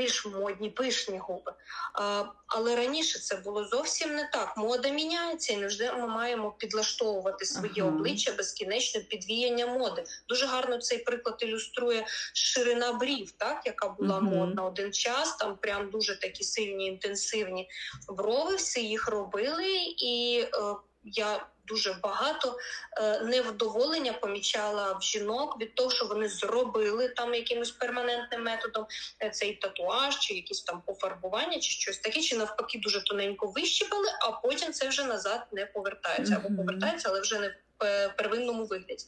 більш 0.00 0.26
модні, 0.26 0.70
пишні 0.70 1.18
губи. 1.18 1.52
А, 1.94 2.24
Але 2.46 2.76
раніше 2.76 3.18
це 3.18 3.36
було 3.36 3.64
зовсім 3.64 4.14
не 4.14 4.28
так. 4.32 4.56
Мода 4.56 4.88
міняється, 4.88 5.52
і 5.52 5.56
не 5.56 5.70
завжди 5.70 5.92
ми 5.92 6.08
маємо 6.08 6.52
підлаштовувати 6.52 7.44
своє 7.44 7.82
обличчя 7.82 8.32
безкінечне 8.32 9.00
підвіяння 9.00 9.66
моди. 9.66 10.04
Дуже 10.28 10.46
гарно 10.46 10.78
цей 10.78 10.98
приклад 10.98 11.36
ілюструє 11.42 12.06
ширина 12.34 12.92
брів, 12.92 13.30
так 13.30 13.62
яка 13.64 13.88
була 13.88 14.20
модна 14.20 14.64
один 14.64 14.92
час. 14.92 15.36
Там 15.36 15.56
прям 15.56 15.90
дуже 15.90 16.20
такі 16.20 16.44
сильні 16.44 16.86
інтенсивні 16.86 17.68
брови. 18.08 18.56
Всі 18.56 18.79
їх 18.82 19.08
робили 19.08 19.68
і. 19.96 20.44
Е, 20.54 20.74
я 21.04 21.46
дуже 21.66 21.92
багато 22.02 22.58
е, 23.00 23.20
невдоволення 23.20 24.12
помічала 24.12 24.92
в 24.92 25.02
жінок 25.02 25.60
від 25.60 25.74
того, 25.74 25.90
що 25.90 26.06
вони 26.06 26.28
зробили 26.28 27.08
там 27.08 27.34
якимось 27.34 27.70
перманентним 27.70 28.42
методом 28.42 28.86
е, 29.22 29.30
цей 29.30 29.54
татуаж, 29.54 30.18
чи 30.18 30.34
якісь 30.34 30.60
там 30.60 30.82
пофарбування, 30.86 31.58
чи 31.60 31.70
щось 31.70 31.98
таке, 31.98 32.20
чи 32.20 32.36
навпаки 32.36 32.78
дуже 32.78 33.04
тоненько 33.04 33.46
вищипали, 33.46 34.08
а 34.20 34.32
потім 34.32 34.72
це 34.72 34.88
вже 34.88 35.04
назад 35.04 35.46
не 35.52 35.66
повертається 35.66 36.42
або 36.44 36.56
повертається, 36.56 37.08
але 37.08 37.20
вже 37.20 37.38
не 37.38 37.56
в 37.78 38.14
первинному 38.16 38.64
вигляді. 38.64 39.04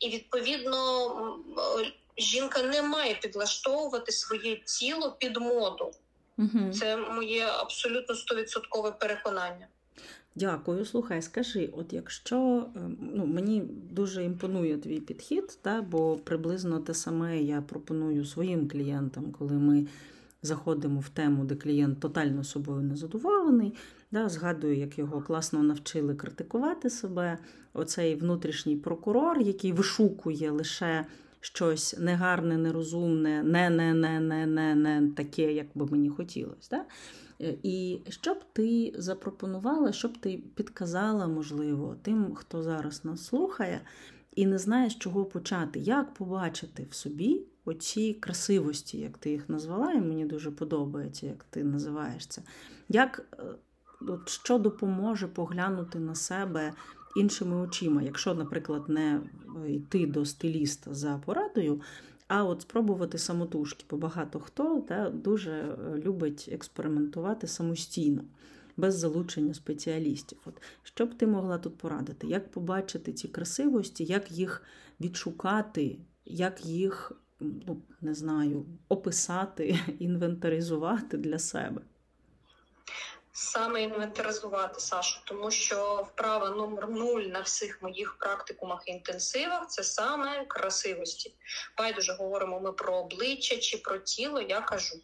І 0.00 0.08
відповідно 0.08 1.10
жінка 2.18 2.62
не 2.62 2.82
має 2.82 3.14
підлаштовувати 3.14 4.12
своє 4.12 4.56
тіло 4.56 5.12
під 5.12 5.36
моду. 5.36 5.92
Це 6.72 6.96
моє 6.96 7.46
абсолютно 7.46 8.14
стовідсоткове 8.14 8.90
переконання. 8.90 9.66
Дякую, 10.36 10.84
слухай, 10.84 11.22
скажи, 11.22 11.70
от 11.72 11.92
якщо 11.92 12.66
ем, 12.76 12.96
ну, 13.14 13.26
мені 13.26 13.62
дуже 13.90 14.24
імпонує 14.24 14.78
твій 14.78 15.00
підхід, 15.00 15.58
та, 15.62 15.82
бо 15.82 16.16
приблизно 16.16 16.78
те 16.78 16.94
саме 16.94 17.42
я 17.42 17.62
пропоную 17.62 18.24
своїм 18.24 18.68
клієнтам, 18.68 19.32
коли 19.32 19.52
ми 19.52 19.86
заходимо 20.42 21.00
в 21.00 21.08
тему, 21.08 21.44
де 21.44 21.54
клієнт 21.54 22.00
тотально 22.00 22.44
собою 22.44 22.82
незадоволений, 22.82 23.74
да, 24.10 24.28
згадую, 24.28 24.76
як 24.76 24.98
його 24.98 25.20
класно 25.22 25.62
навчили 25.62 26.14
критикувати 26.14 26.90
себе. 26.90 27.38
Оцей 27.72 28.14
внутрішній 28.14 28.76
прокурор, 28.76 29.40
який 29.40 29.72
вишукує 29.72 30.50
лише 30.50 31.06
щось 31.44 31.96
негарне, 31.98 32.56
нерозумне, 32.56 33.42
не 33.42 33.70
не 33.70 33.94
не 33.94 34.20
не 34.20 34.46
не 34.46 34.74
не 34.74 35.08
таке, 35.16 35.52
як 35.52 35.66
би 35.74 35.86
мені 35.86 36.08
хотілося. 36.08 36.68
Да? 36.70 36.84
Е, 37.46 37.54
і 37.62 38.00
що 38.08 38.34
б 38.34 38.44
ти 38.52 38.94
запропонувала, 38.98 39.92
що 39.92 40.08
б 40.08 40.18
ти 40.18 40.42
підказала, 40.54 41.26
можливо, 41.26 41.96
тим, 42.02 42.34
хто 42.34 42.62
зараз 42.62 43.04
нас 43.04 43.24
слухає, 43.24 43.80
і 44.34 44.46
не 44.46 44.58
знає, 44.58 44.90
з 44.90 44.98
чого 44.98 45.24
почати, 45.24 45.78
як 45.80 46.14
побачити 46.14 46.86
в 46.90 46.94
собі 46.94 47.42
оці 47.64 48.14
красивості, 48.14 48.98
як 48.98 49.18
ти 49.18 49.30
їх 49.30 49.48
назвала, 49.48 49.92
і 49.92 50.00
мені 50.00 50.24
дуже 50.24 50.50
подобається, 50.50 51.26
як 51.26 51.44
ти 51.44 51.64
називаєш 51.64 52.26
це. 52.26 52.42
Як, 52.88 53.26
е, 53.38 53.42
от, 54.00 54.28
Що 54.28 54.58
допоможе 54.58 55.26
поглянути 55.26 55.98
на 55.98 56.14
себе 56.14 56.72
іншими 57.16 57.56
очима, 57.56 58.02
якщо, 58.02 58.34
наприклад, 58.34 58.88
не 58.88 59.20
е, 59.66 59.72
йти 59.72 60.06
до 60.06 60.24
стиліста 60.24 60.94
за 60.94 61.20
порадою, 61.26 61.80
а 62.28 62.44
от 62.44 62.62
спробувати 62.62 63.18
самотужки, 63.18 63.84
бо 63.90 63.96
багато 63.96 64.40
хто 64.40 64.80
та, 64.80 65.10
дуже 65.10 65.50
е, 65.50 65.98
любить 66.04 66.48
експериментувати 66.52 67.46
самостійно, 67.46 68.24
без 68.76 68.98
залучення 68.98 69.54
спеціалістів. 69.54 70.38
От 70.46 70.62
Що 70.82 71.06
б 71.06 71.14
ти 71.14 71.26
могла 71.26 71.58
тут 71.58 71.78
порадити? 71.78 72.26
Як 72.26 72.50
побачити 72.50 73.12
ці 73.12 73.28
красивості, 73.28 74.04
як 74.04 74.32
їх 74.32 74.62
відшукати, 75.00 75.98
як 76.24 76.66
їх 76.66 77.12
ну, 77.40 77.82
не 78.00 78.14
знаю, 78.14 78.66
описати, 78.88 79.78
інвентаризувати 79.98 81.16
для 81.16 81.38
себе? 81.38 81.80
Саме 83.36 83.82
інвентаризувати 83.82 84.80
Сашу, 84.80 85.20
тому 85.24 85.50
що 85.50 86.06
вправа 86.12 86.50
номер 86.50 86.88
нуль 86.88 87.20
на 87.22 87.40
всіх 87.40 87.82
моїх 87.82 88.18
практикумах 88.18 88.82
і 88.86 88.90
інтенсивах 88.90 89.68
це 89.68 89.84
саме 89.84 90.44
красивості. 90.44 91.34
Байдуже 91.78 92.12
говоримо 92.12 92.60
ми 92.60 92.72
про 92.72 92.96
обличчя 92.96 93.56
чи 93.56 93.78
про 93.78 93.98
тіло. 93.98 94.40
Я 94.40 94.60
кажу 94.60 94.96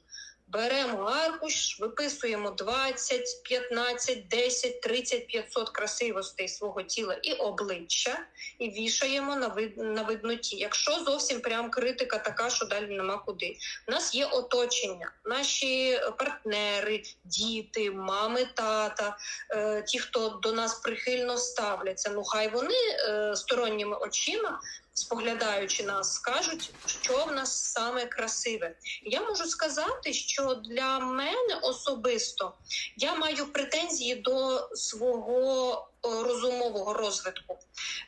Беремо 0.52 1.02
аркуш, 1.02 1.80
виписуємо 1.80 2.50
20, 2.50 3.42
15, 3.44 4.28
10, 4.28 4.80
30, 4.80 5.26
500 5.26 5.70
красивостей 5.70 6.48
свого 6.48 6.82
тіла 6.82 7.14
і 7.22 7.32
обличчя, 7.32 8.18
і 8.58 8.70
вішаємо 8.70 9.36
на 9.36 9.48
вид 9.48 9.78
на 9.78 10.02
видноті. 10.02 10.56
Якщо 10.56 11.04
зовсім 11.04 11.40
прям 11.40 11.70
критика 11.70 12.18
така, 12.18 12.50
що 12.50 12.66
далі 12.66 12.86
нема 12.86 13.18
куди. 13.18 13.56
У 13.88 13.92
нас 13.92 14.14
є 14.14 14.26
оточення, 14.26 15.12
наші 15.24 16.00
партнери, 16.18 17.02
діти, 17.24 17.90
мами, 17.90 18.44
тата, 18.54 19.16
е, 19.50 19.82
ті, 19.82 19.98
хто 19.98 20.28
до 20.28 20.52
нас 20.52 20.74
прихильно 20.74 21.36
ставляться. 21.36 22.10
Ну 22.10 22.24
хай 22.24 22.48
вони 22.48 22.74
е, 23.08 23.36
сторонніми 23.36 23.96
очима 23.96 24.60
споглядаючи 24.94 25.82
нас, 25.82 26.14
скажуть, 26.14 26.70
що 26.86 27.24
в 27.24 27.32
нас 27.32 27.72
саме 27.72 28.06
красиве. 28.06 28.76
Я 29.02 29.20
можу 29.20 29.44
сказати, 29.44 30.12
що 30.12 30.54
для 30.54 30.98
мене 30.98 31.54
особисто 31.62 32.54
я 32.96 33.14
маю 33.14 33.52
претензії 33.52 34.14
до 34.14 34.68
свого 34.74 35.89
розумового 36.02 36.94
розвитку, 36.94 37.58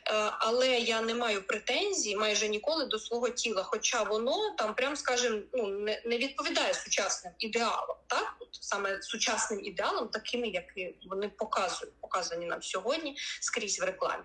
е, 0.07 0.31
але 0.39 0.69
я 0.79 1.01
не 1.01 1.13
маю 1.13 1.47
претензій 1.47 2.15
майже 2.15 2.47
ніколи 2.47 2.85
до 2.85 2.99
свого 2.99 3.29
тіла. 3.29 3.63
Хоча 3.63 4.03
воно 4.03 4.55
там, 4.57 4.75
прям 4.75 4.95
скажем, 4.95 5.43
ну 5.53 5.67
не 5.67 6.01
не 6.05 6.17
відповідає 6.17 6.73
сучасним 6.73 7.33
ідеалам, 7.39 7.97
так 8.07 8.35
От 8.39 8.49
саме 8.51 9.01
сучасним 9.01 9.65
ідеалам, 9.65 10.07
такими, 10.07 10.47
які 10.47 10.95
вони 11.09 11.29
показують, 11.29 11.93
показані 12.01 12.45
нам 12.45 12.63
сьогодні 12.63 13.17
скрізь 13.41 13.79
в 13.79 13.83
рекламі. 13.83 14.23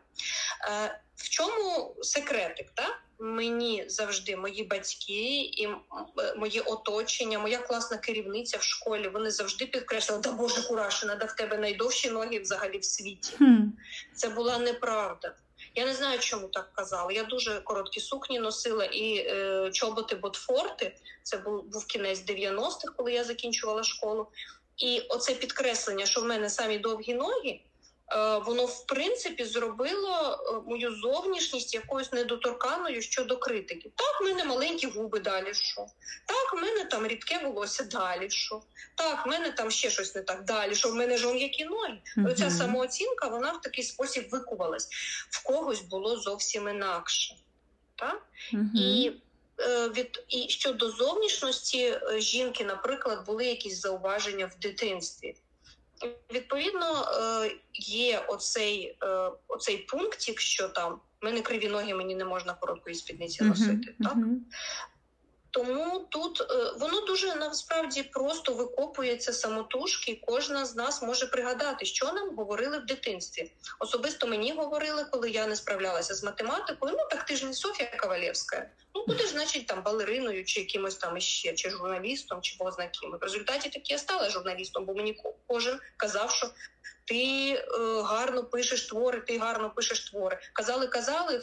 Е, 0.70 1.00
в 1.16 1.28
чому 1.28 1.96
секретик? 2.02 2.70
Так? 2.74 3.02
Мені 3.20 3.84
завжди 3.88 4.36
мої 4.36 4.62
батьки 4.62 5.40
і 5.40 5.68
моє 6.36 6.60
оточення, 6.60 7.38
моя 7.38 7.58
класна 7.58 7.98
керівниця 7.98 8.58
в 8.58 8.62
школі. 8.62 9.08
Вони 9.08 9.30
завжди 9.30 9.66
підкреслювали, 9.66 10.22
да 10.22 10.32
Боже 10.32 10.62
Курашина, 10.62 11.14
да 11.14 11.24
в 11.24 11.36
тебе 11.36 11.56
найдовші 11.56 12.10
ноги 12.10 12.38
взагалі 12.38 12.78
в 12.78 12.84
світі. 12.84 13.32
Mm. 13.40 13.66
Це 14.14 14.28
була 14.28 14.58
неправда. 14.58 15.34
Я 15.74 15.86
не 15.86 15.94
знаю, 15.94 16.18
чому 16.18 16.48
так 16.48 16.72
казали. 16.72 17.14
Я 17.14 17.24
дуже 17.24 17.60
короткі 17.60 18.00
сукні 18.00 18.38
носила 18.38 18.84
і 18.84 19.16
е, 19.16 19.70
чоботи 19.72 20.16
Ботфорти. 20.16 20.96
Це 21.22 21.36
був 21.36 21.64
був 21.64 21.86
кінець 21.86 22.24
90-х, 22.26 22.92
коли 22.96 23.12
я 23.12 23.24
закінчувала 23.24 23.84
школу. 23.84 24.26
І 24.76 25.00
оце 25.08 25.34
підкреслення, 25.34 26.06
що 26.06 26.20
в 26.20 26.24
мене 26.24 26.50
самі 26.50 26.78
довгі 26.78 27.14
ноги. 27.14 27.60
Е, 28.10 28.38
воно 28.38 28.64
в 28.64 28.86
принципі 28.86 29.44
зробило 29.44 30.38
е, 30.48 30.70
мою 30.70 30.94
зовнішність 30.94 31.74
якоюсь 31.74 32.12
недоторканою 32.12 33.02
щодо 33.02 33.36
критики. 33.36 33.90
Так, 33.96 34.20
в 34.20 34.24
мене 34.24 34.44
маленькі 34.44 34.86
губи 34.86 35.20
далі. 35.20 35.54
що? 35.54 35.86
Так, 36.26 36.52
в 36.52 36.56
мене 36.56 36.84
там 36.84 37.06
рідке 37.06 37.40
волосся 37.44 37.84
далі. 37.84 38.30
що? 38.30 38.62
Так, 38.94 39.26
в 39.26 39.28
мене 39.28 39.50
там 39.50 39.70
ще 39.70 39.90
щось 39.90 40.14
не 40.14 40.22
так 40.22 40.44
далі. 40.44 40.74
що 40.74 40.88
в 40.88 40.94
мене 40.94 41.16
ж 41.16 41.32
м'які 41.32 41.64
ноги. 41.64 41.98
Uh-huh. 42.16 42.30
Оця 42.30 42.50
самооцінка 42.50 43.28
вона 43.28 43.52
в 43.52 43.60
такий 43.60 43.84
спосіб 43.84 44.28
викувалась. 44.30 44.88
В 45.30 45.42
когось 45.42 45.80
було 45.80 46.16
зовсім 46.16 46.68
інакше. 46.68 47.34
Так? 47.96 48.22
Uh-huh. 48.52 48.74
І 48.74 49.12
е, 49.60 49.88
від 49.88 50.24
і 50.28 50.48
щодо 50.48 50.90
зовнішності 50.90 52.00
жінки, 52.16 52.64
наприклад, 52.64 53.26
були 53.26 53.46
якісь 53.46 53.80
зауваження 53.80 54.46
в 54.46 54.58
дитинстві. 54.58 55.34
Відповідно, 56.32 57.02
е, 57.02 57.50
є 57.74 58.24
оцей 58.28 58.96
е, 59.02 59.30
оцей 59.48 59.78
пунктик, 59.78 60.40
що 60.40 60.68
там 60.68 61.00
в 61.20 61.24
мене 61.24 61.40
криві 61.40 61.68
ноги, 61.68 61.94
мені 61.94 62.14
не 62.14 62.24
можна 62.24 62.54
короткої 62.54 62.96
спідниці 62.96 63.44
носити. 63.44 63.94
Uh-huh, 64.00 64.04
так? 64.04 64.16
Uh-huh. 64.16 64.36
Тому 65.50 66.06
тут 66.08 66.40
е, 66.40 66.72
воно 66.78 67.00
дуже 67.00 67.34
насправді 67.34 68.02
просто 68.02 68.52
викопується 68.52 69.32
самотужки, 69.32 70.20
кожна 70.26 70.66
з 70.66 70.76
нас 70.76 71.02
може 71.02 71.26
пригадати, 71.26 71.86
що 71.86 72.12
нам 72.12 72.36
говорили 72.36 72.78
в 72.78 72.86
дитинстві. 72.86 73.52
Особисто 73.78 74.26
мені 74.26 74.52
говорили, 74.52 75.04
коли 75.04 75.30
я 75.30 75.46
не 75.46 75.56
справлялася 75.56 76.14
з 76.14 76.24
математикою. 76.24 76.94
Ну 76.98 77.06
так 77.10 77.26
ти 77.26 77.36
ж 77.36 77.46
не 77.46 77.52
Софія 77.52 77.88
Кавалєвська. 77.88 78.70
Ну 78.94 79.04
будеш, 79.06 79.30
значить, 79.30 79.66
там 79.66 79.82
балериною, 79.82 80.44
чи 80.44 80.60
якимось 80.60 80.94
там 80.94 81.16
іще, 81.16 81.52
чи 81.52 81.70
журналістом, 81.70 82.42
чи 82.42 82.56
познаким. 82.58 83.10
В 83.10 83.22
результаті 83.22 83.68
таки 83.68 83.92
я 83.92 83.98
стала 83.98 84.30
журналістом, 84.30 84.84
бо 84.84 84.94
мені 84.94 85.22
кожен 85.46 85.80
казав, 85.96 86.30
що 86.30 86.50
ти 87.04 87.52
е, 87.52 87.62
гарно 88.02 88.44
пишеш 88.44 88.86
твори, 88.86 89.20
ти 89.20 89.38
гарно 89.38 89.70
пишеш 89.70 90.10
твори. 90.10 90.38
Казали, 90.52 90.86
казали, 90.86 91.42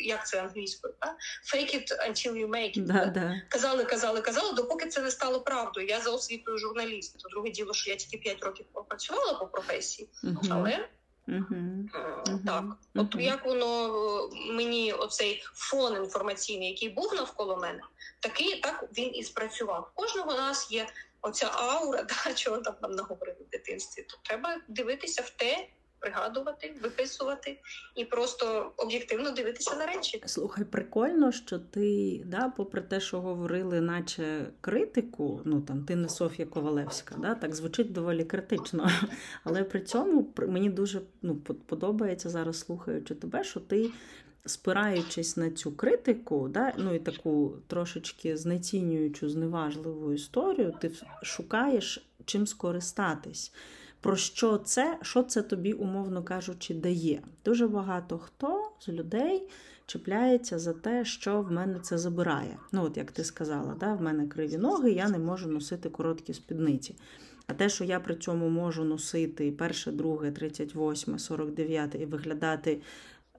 як 0.00 0.26
це 0.26 0.40
англійською, 0.42 0.94
та? 0.98 1.16
fake 1.54 1.74
it 1.74 2.10
until 2.10 2.32
you 2.32 2.48
make 2.48 2.78
it. 2.78 2.86
Да, 2.86 3.06
да. 3.06 3.42
Казали, 3.48 3.84
казали, 3.84 4.20
казали, 4.20 4.52
допоки 4.52 4.86
це 4.86 5.02
не 5.02 5.10
стало 5.10 5.40
правдою. 5.40 5.86
Я 5.86 6.00
за 6.00 6.10
освітою 6.10 6.58
журналіст. 6.58 7.22
То 7.22 7.28
друге 7.28 7.50
діло, 7.50 7.74
що 7.74 7.90
я 7.90 7.96
тільки 7.96 8.18
5 8.18 8.42
років 8.42 8.66
попрацювала 8.72 9.34
по 9.34 9.46
професії, 9.46 10.08
uh-huh. 10.24 10.48
але. 10.50 10.88
Uh-huh. 11.28 11.88
Так, 12.46 12.64
uh-huh. 12.64 12.72
от 12.94 13.14
як 13.18 13.46
воно 13.46 13.86
е, 13.86 14.52
мені 14.52 14.92
оцей 14.92 15.44
фон 15.54 15.96
інформаційний, 15.96 16.68
який 16.68 16.88
був 16.88 17.14
навколо 17.14 17.56
мене, 17.56 17.82
такий 18.20 18.60
так 18.60 18.84
він 18.98 19.16
і 19.16 19.22
спрацював. 19.22 19.90
Кожного 19.94 20.34
нас 20.34 20.72
є 20.72 20.86
оця 21.22 21.50
аура, 21.54 22.02
да, 22.26 22.34
чого 22.34 22.58
там 22.58 22.74
нам 22.82 22.92
наговорили 22.92 23.38
в 23.48 23.50
дитинстві, 23.50 24.02
то 24.02 24.18
треба 24.22 24.56
дивитися 24.68 25.22
в 25.22 25.30
те. 25.30 25.68
Пригадувати, 25.98 26.74
виписувати 26.82 27.60
і 27.94 28.04
просто 28.04 28.72
об'єктивно 28.76 29.30
дивитися 29.30 29.76
на 29.76 29.86
речі. 29.86 30.22
Слухай, 30.26 30.64
прикольно, 30.64 31.32
що 31.32 31.58
ти, 31.58 32.22
да, 32.26 32.52
попри 32.56 32.82
те, 32.82 33.00
що 33.00 33.20
говорили, 33.20 33.80
наче 33.80 34.46
критику, 34.60 35.42
ну 35.44 35.60
там 35.60 35.84
ти 35.84 35.96
не 35.96 36.08
Софія 36.08 36.48
Ковалевська, 36.48 37.14
да, 37.18 37.34
так 37.34 37.54
звучить 37.54 37.92
доволі 37.92 38.24
критично. 38.24 38.90
Але 39.44 39.64
при 39.64 39.80
цьому 39.80 40.34
мені 40.36 40.70
дуже 40.70 41.00
ну, 41.22 41.36
подобається 41.66 42.30
зараз, 42.30 42.60
слухаючи 42.60 43.14
тебе, 43.14 43.44
що 43.44 43.60
ти 43.60 43.90
спираючись 44.46 45.36
на 45.36 45.50
цю 45.50 45.72
критику, 45.72 46.48
да, 46.48 46.72
ну 46.78 46.94
і 46.94 46.98
таку 46.98 47.52
трошечки 47.66 48.36
знецінюючу, 48.36 49.28
зневажливу 49.28 50.12
історію, 50.12 50.74
ти 50.80 50.90
шукаєш 51.22 52.06
чим 52.24 52.46
скористатись. 52.46 53.52
Про 54.00 54.16
що 54.16 54.58
це, 54.58 54.98
що 55.02 55.22
це 55.22 55.42
тобі, 55.42 55.72
умовно 55.72 56.22
кажучи, 56.22 56.74
дає? 56.74 57.22
Дуже 57.44 57.68
багато 57.68 58.18
хто 58.18 58.70
з 58.80 58.88
людей 58.88 59.48
чіпляється 59.86 60.58
за 60.58 60.72
те, 60.72 61.04
що 61.04 61.42
в 61.42 61.52
мене 61.52 61.78
це 61.78 61.98
забирає. 61.98 62.58
Ну, 62.72 62.84
от 62.84 62.96
як 62.96 63.12
ти 63.12 63.24
сказала, 63.24 63.76
да, 63.80 63.94
в 63.94 64.02
мене 64.02 64.26
криві 64.26 64.56
ноги, 64.58 64.90
я 64.90 65.08
не 65.08 65.18
можу 65.18 65.48
носити 65.48 65.90
короткі 65.90 66.34
спідниці. 66.34 66.94
А 67.46 67.54
те, 67.54 67.68
що 67.68 67.84
я 67.84 68.00
при 68.00 68.14
цьому 68.14 68.48
можу 68.48 68.84
носити 68.84 69.52
перше, 69.52 69.92
друге, 69.92 70.30
38, 70.30 71.18
49 71.18 71.94
і 71.94 72.06
виглядати 72.06 72.80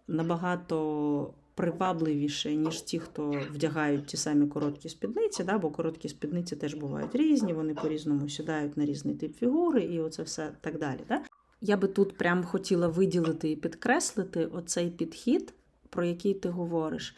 набагато 0.08 1.34
привабливіше, 1.56 2.56
ніж 2.56 2.82
ті, 2.82 3.00
хто 3.00 3.42
вдягають 3.52 4.06
ті 4.06 4.18
самі 4.18 4.48
короткі 4.48 4.90
спідниці, 4.90 5.44
да, 5.44 5.58
бо 5.58 5.70
короткі 5.70 6.10
спідниці 6.10 6.56
теж 6.56 6.74
бувають 6.74 7.16
різні, 7.16 7.54
вони 7.54 7.74
по-різному 7.74 8.30
сідають 8.30 8.78
на 8.78 8.86
різний 8.86 9.16
тип 9.16 9.36
фігури, 9.36 9.84
і 9.84 10.00
оце 10.00 10.24
все 10.24 10.52
так 10.62 10.80
далі. 10.80 11.00
Да? 11.10 11.22
Я 11.62 11.78
би 11.78 11.88
тут 11.88 12.18
прям 12.18 12.44
хотіла 12.44 12.88
виділити 12.88 13.52
і 13.52 13.56
підкреслити 13.56 14.46
оцей 14.46 14.90
підхід, 14.90 15.54
про 15.90 16.04
який 16.04 16.34
ти 16.34 16.50
говориш. 16.50 17.16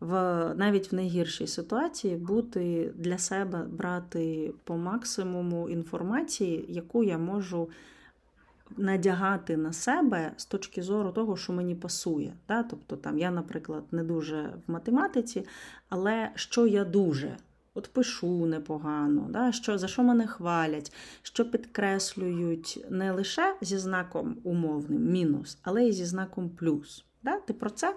В 0.00 0.12
навіть 0.54 0.92
в 0.92 0.94
найгіршій 0.94 1.46
ситуації 1.46 2.16
бути 2.16 2.92
для 2.96 3.18
себе 3.18 3.66
брати 3.70 4.52
по 4.64 4.76
максимуму 4.76 5.68
інформації, 5.68 6.64
яку 6.68 7.04
я 7.04 7.18
можу 7.18 7.68
надягати 8.76 9.56
на 9.56 9.72
себе 9.72 10.32
з 10.36 10.46
точки 10.46 10.82
зору 10.82 11.12
того, 11.12 11.36
що 11.36 11.52
мені 11.52 11.74
пасує. 11.74 12.32
Да? 12.48 12.62
Тобто 12.62 12.96
там 12.96 13.18
я, 13.18 13.30
наприклад, 13.30 13.84
не 13.90 14.04
дуже 14.04 14.52
в 14.66 14.72
математиці, 14.72 15.46
але 15.88 16.30
що 16.34 16.66
я 16.66 16.84
дуже. 16.84 17.36
От 17.74 17.90
пишу 17.92 18.46
непогано, 18.46 19.26
да? 19.30 19.52
що, 19.52 19.78
за 19.78 19.88
що 19.88 20.02
мене 20.02 20.26
хвалять, 20.26 20.92
що 21.22 21.50
підкреслюють 21.50 22.84
не 22.90 23.12
лише 23.12 23.56
зі 23.60 23.78
знаком 23.78 24.36
умовним 24.44 25.02
мінус, 25.02 25.58
але 25.62 25.84
й 25.84 25.92
зі 25.92 26.04
знаком 26.04 26.50
плюс. 26.50 27.04
Да? 27.22 27.40
Ти 27.40 27.52
про 27.52 27.70
це? 27.70 27.94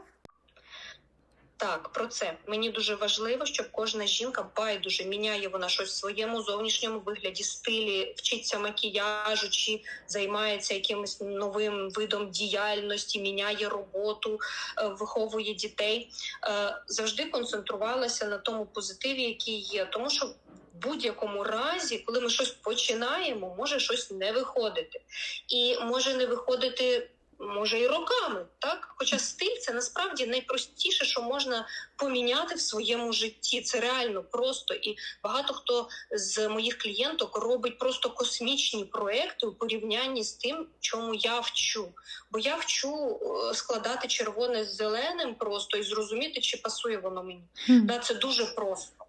Так, 1.61 1.89
про 1.89 2.07
це 2.07 2.37
мені 2.47 2.69
дуже 2.69 2.95
важливо, 2.95 3.45
щоб 3.45 3.71
кожна 3.71 4.05
жінка 4.05 4.49
байдуже 4.55 5.05
міняє 5.05 5.47
вона 5.47 5.69
щось 5.69 5.89
в 5.89 5.95
своєму 5.95 6.41
зовнішньому 6.41 6.99
вигляді, 6.99 7.43
стилі, 7.43 8.13
вчиться 8.17 8.59
макіяжу 8.59 9.49
чи 9.49 9.81
займається 10.07 10.73
якимось 10.73 11.21
новим 11.21 11.89
видом 11.89 12.29
діяльності, 12.29 13.21
міняє 13.21 13.69
роботу, 13.69 14.39
е, 14.77 14.87
виховує 14.87 15.53
дітей. 15.53 16.09
Е, 16.43 16.81
завжди 16.87 17.25
концентрувалася 17.25 18.27
на 18.27 18.37
тому 18.37 18.65
позитиві, 18.65 19.21
який 19.21 19.59
є, 19.59 19.85
тому 19.85 20.09
що. 20.09 20.25
В 20.73 20.83
будь-якому 20.83 21.43
разі, 21.43 21.97
коли 21.99 22.21
ми 22.21 22.29
щось 22.29 22.49
починаємо, 22.49 23.55
може 23.57 23.79
щось 23.79 24.11
не 24.11 24.31
виходити, 24.31 25.01
і 25.47 25.77
може 25.79 26.13
не 26.13 26.25
виходити 26.25 27.09
може 27.41 27.79
і 27.79 27.87
роками, 27.87 28.45
так 28.59 28.93
хоча 28.97 29.19
стиль 29.19 29.57
це 29.57 29.73
насправді 29.73 30.25
найпростіше, 30.25 31.05
що 31.05 31.21
можна 31.21 31.67
поміняти 31.95 32.55
в 32.55 32.61
своєму 32.61 33.13
житті. 33.13 33.61
Це 33.61 33.79
реально 33.79 34.23
просто 34.23 34.73
і 34.73 34.97
багато 35.23 35.53
хто 35.53 35.89
з 36.11 36.49
моїх 36.49 36.77
клієнток 36.77 37.37
робить 37.37 37.77
просто 37.77 38.09
космічні 38.09 38.85
проекти 38.85 39.47
у 39.47 39.53
порівнянні 39.53 40.23
з 40.23 40.33
тим, 40.33 40.67
чому 40.79 41.13
я 41.13 41.39
вчу. 41.39 41.93
Бо 42.31 42.39
я 42.39 42.55
вчу 42.55 43.19
е, 43.21 43.53
складати 43.53 44.07
червоне 44.07 44.65
з 44.65 44.75
зеленим 44.75 45.35
просто 45.35 45.77
і 45.77 45.83
зрозуміти, 45.83 46.41
чи 46.41 46.57
пасує 46.57 46.97
воно 46.97 47.23
мені. 47.23 47.43
Mm. 47.69 47.81
Да, 47.81 47.99
Це 47.99 48.13
дуже 48.13 48.45
просто. 48.45 49.05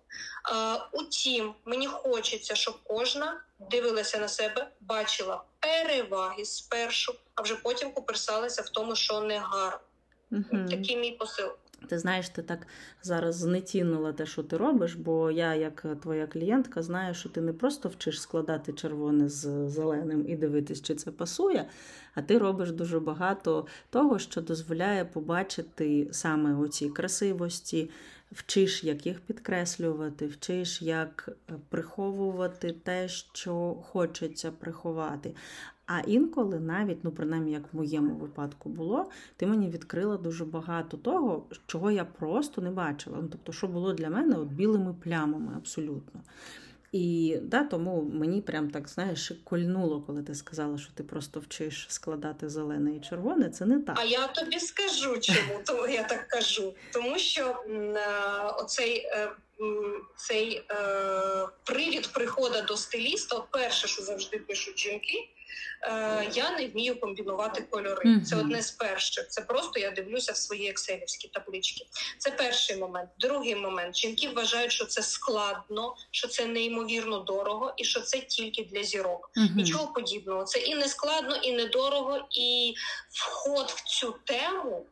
Утім, 0.93 1.55
мені 1.65 1.87
хочеться, 1.87 2.55
щоб 2.55 2.75
кожна 2.83 3.41
дивилася 3.71 4.19
на 4.19 4.29
себе, 4.29 4.69
бачила 4.81 5.43
переваги 5.63 6.45
спершу, 6.45 7.15
а 7.35 7.43
вже 7.43 7.55
потім 7.55 7.93
куперсалася 7.93 8.63
в 8.63 8.69
тому, 8.69 8.97
що 8.97 9.21
не 9.21 9.39
гарно. 9.39 9.81
Угу. 10.31 10.69
Такий 10.71 10.97
мій 10.97 11.13
посил. 11.13 11.49
Ти 11.89 11.99
знаєш, 11.99 12.29
ти 12.29 12.43
так 12.43 12.67
зараз 13.03 13.37
знецінила 13.37 14.13
те, 14.13 14.27
що 14.27 14.43
ти 14.43 14.57
робиш, 14.57 14.95
бо 14.95 15.31
я, 15.31 15.55
як 15.55 15.87
твоя 16.03 16.27
клієнтка, 16.27 16.83
знаю, 16.83 17.15
що 17.15 17.29
ти 17.29 17.41
не 17.41 17.53
просто 17.53 17.89
вчиш 17.89 18.23
складати 18.23 18.73
червоне 18.73 19.29
з 19.29 19.69
зеленим 19.69 20.29
і 20.29 20.37
дивитись, 20.37 20.83
чи 20.83 20.95
це 20.95 21.11
пасує, 21.11 21.69
а 22.15 22.23
ти 22.23 22.39
робиш 22.39 22.71
дуже 22.71 23.01
багато 23.01 23.67
того, 23.91 24.19
що 24.19 24.41
дозволяє 24.41 25.05
побачити 25.05 26.09
саме 26.13 26.55
оці 26.55 26.89
красивості, 26.89 27.91
вчиш, 28.33 28.85
як 28.85 29.07
їх 29.07 29.21
підкреслювати, 29.21 30.27
вчиш, 30.27 30.83
як 30.83 31.29
е, 31.51 31.55
приховувати 31.69 32.73
те, 32.73 33.09
що 33.09 33.75
хочеться 33.83 34.51
приховати. 34.51 35.35
А 35.87 36.01
інколи 36.01 36.61
навіть, 36.61 37.05
ну 37.05 37.11
принаймні, 37.11 37.53
як 37.53 37.63
в 37.73 37.77
моєму 37.77 38.15
випадку 38.15 38.69
було, 38.69 39.11
ти 39.37 39.47
мені 39.47 39.69
відкрила 39.69 40.17
дуже 40.17 40.45
багато 40.45 40.97
того, 40.97 41.47
чого 41.67 41.91
я 41.91 42.05
просто 42.05 42.61
не 42.61 42.71
бачила. 42.71 43.19
Ну, 43.23 43.29
Тобто, 43.29 43.53
що 43.53 43.69
було 43.69 43.93
для 43.93 44.11
мене 44.11 44.37
от 44.37 44.49
білими 44.49 44.95
плямами 44.95 45.53
абсолютно. 45.57 46.21
І 46.93 47.39
да, 47.43 47.65
тому 47.65 48.11
мені 48.13 48.41
прям 48.41 48.71
так 48.71 48.89
знаєш, 48.89 49.33
кольнуло, 49.45 50.03
коли 50.07 50.23
ти 50.23 50.35
сказала, 50.35 50.79
що 50.79 50.93
ти 50.93 51.03
просто 51.03 51.41
вчиш 51.41 51.87
складати 51.89 52.49
зелене 52.49 52.97
і 52.97 53.01
червоне. 53.01 53.51
Це 53.51 53.67
не 53.67 53.81
так. 53.81 53.97
А 53.99 54.05
я 54.05 54.27
тобі 54.27 54.61
скажу, 54.61 55.19
чому 55.21 55.61
тому 55.67 55.87
я 55.87 56.03
так 56.03 56.29
кажу. 56.29 56.75
Тому 56.93 57.19
що 57.19 57.65
е, 57.71 57.99
оцей 58.59 58.97
е, 58.97 59.29
цей 60.17 60.65
е, 60.71 61.49
привід 61.65 62.13
приходу 62.13 62.63
до 62.63 62.77
стиліста, 62.77 63.45
перше, 63.51 63.89
що 63.89 64.03
завжди 64.03 64.39
пишуть 64.39 64.79
жінки. 64.79 65.29
Е, 65.83 66.31
я 66.35 66.51
не 66.51 66.67
вмію 66.67 67.01
комбінувати 67.01 67.63
кольори. 67.63 68.11
Mm-hmm. 68.11 68.23
Це 68.23 68.37
одне 68.37 68.63
з 68.63 68.71
перших. 68.71 69.29
Це 69.29 69.43
просто 69.43 69.81
я 69.81 69.91
дивлюся 69.91 70.33
в 70.33 70.37
свої 70.37 70.71
екселівські 70.71 71.29
таблички. 71.29 71.87
Це 72.19 72.31
перший 72.31 72.77
момент. 72.77 73.11
Другий 73.19 73.57
момент 73.57 73.97
жінки 73.97 74.29
вважають, 74.29 74.73
що 74.73 74.85
це 74.85 75.03
складно, 75.03 75.97
що 76.11 76.29
це 76.29 76.47
неймовірно 76.47 77.19
дорого, 77.19 77.75
і 77.77 77.85
що 77.85 78.01
це 78.01 78.19
тільки 78.19 78.65
для 78.65 78.83
зірок. 78.83 79.31
Mm-hmm. 79.37 79.57
Нічого 79.57 79.93
подібного. 79.93 80.45
Це 80.45 80.59
і 80.59 80.75
не 80.75 80.89
складно, 80.89 81.37
і 81.37 81.53
не 81.53 81.65
дорого, 81.65 82.29
і 82.31 82.75
вход 83.11 83.71
в 83.71 83.83
цю 83.85 84.15
тему. 84.25 84.87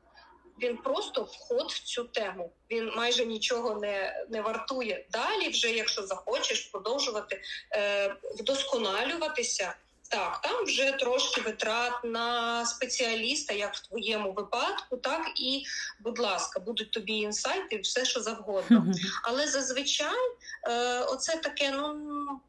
Він 0.62 0.76
просто 0.76 1.22
вход 1.22 1.70
в 1.70 1.82
цю 1.82 2.04
тему. 2.04 2.50
Він 2.70 2.92
майже 2.96 3.26
нічого 3.26 3.80
не 3.80 4.26
не 4.28 4.40
вартує. 4.40 5.06
Далі, 5.12 5.48
вже 5.48 5.70
якщо 5.70 6.02
захочеш 6.02 6.60
продовжувати 6.60 7.42
е, 7.72 8.16
вдосконалюватися. 8.38 9.74
Так, 10.10 10.40
там 10.42 10.64
вже 10.64 10.92
трошки 10.92 11.40
витрат 11.40 12.04
на 12.04 12.66
спеціаліста, 12.66 13.54
як 13.54 13.74
в 13.74 13.88
твоєму 13.88 14.32
випадку, 14.32 14.96
так 14.96 15.32
і, 15.36 15.64
будь 16.00 16.18
ласка, 16.18 16.60
будуть 16.60 16.90
тобі 16.90 17.12
інсайти, 17.12 17.78
все 17.78 18.04
що 18.04 18.20
завгодно. 18.20 18.86
Але 19.22 19.46
зазвичай 19.46 20.30
е, 20.68 21.00
оце 21.00 21.36
таке, 21.36 21.70
ну 21.70 21.96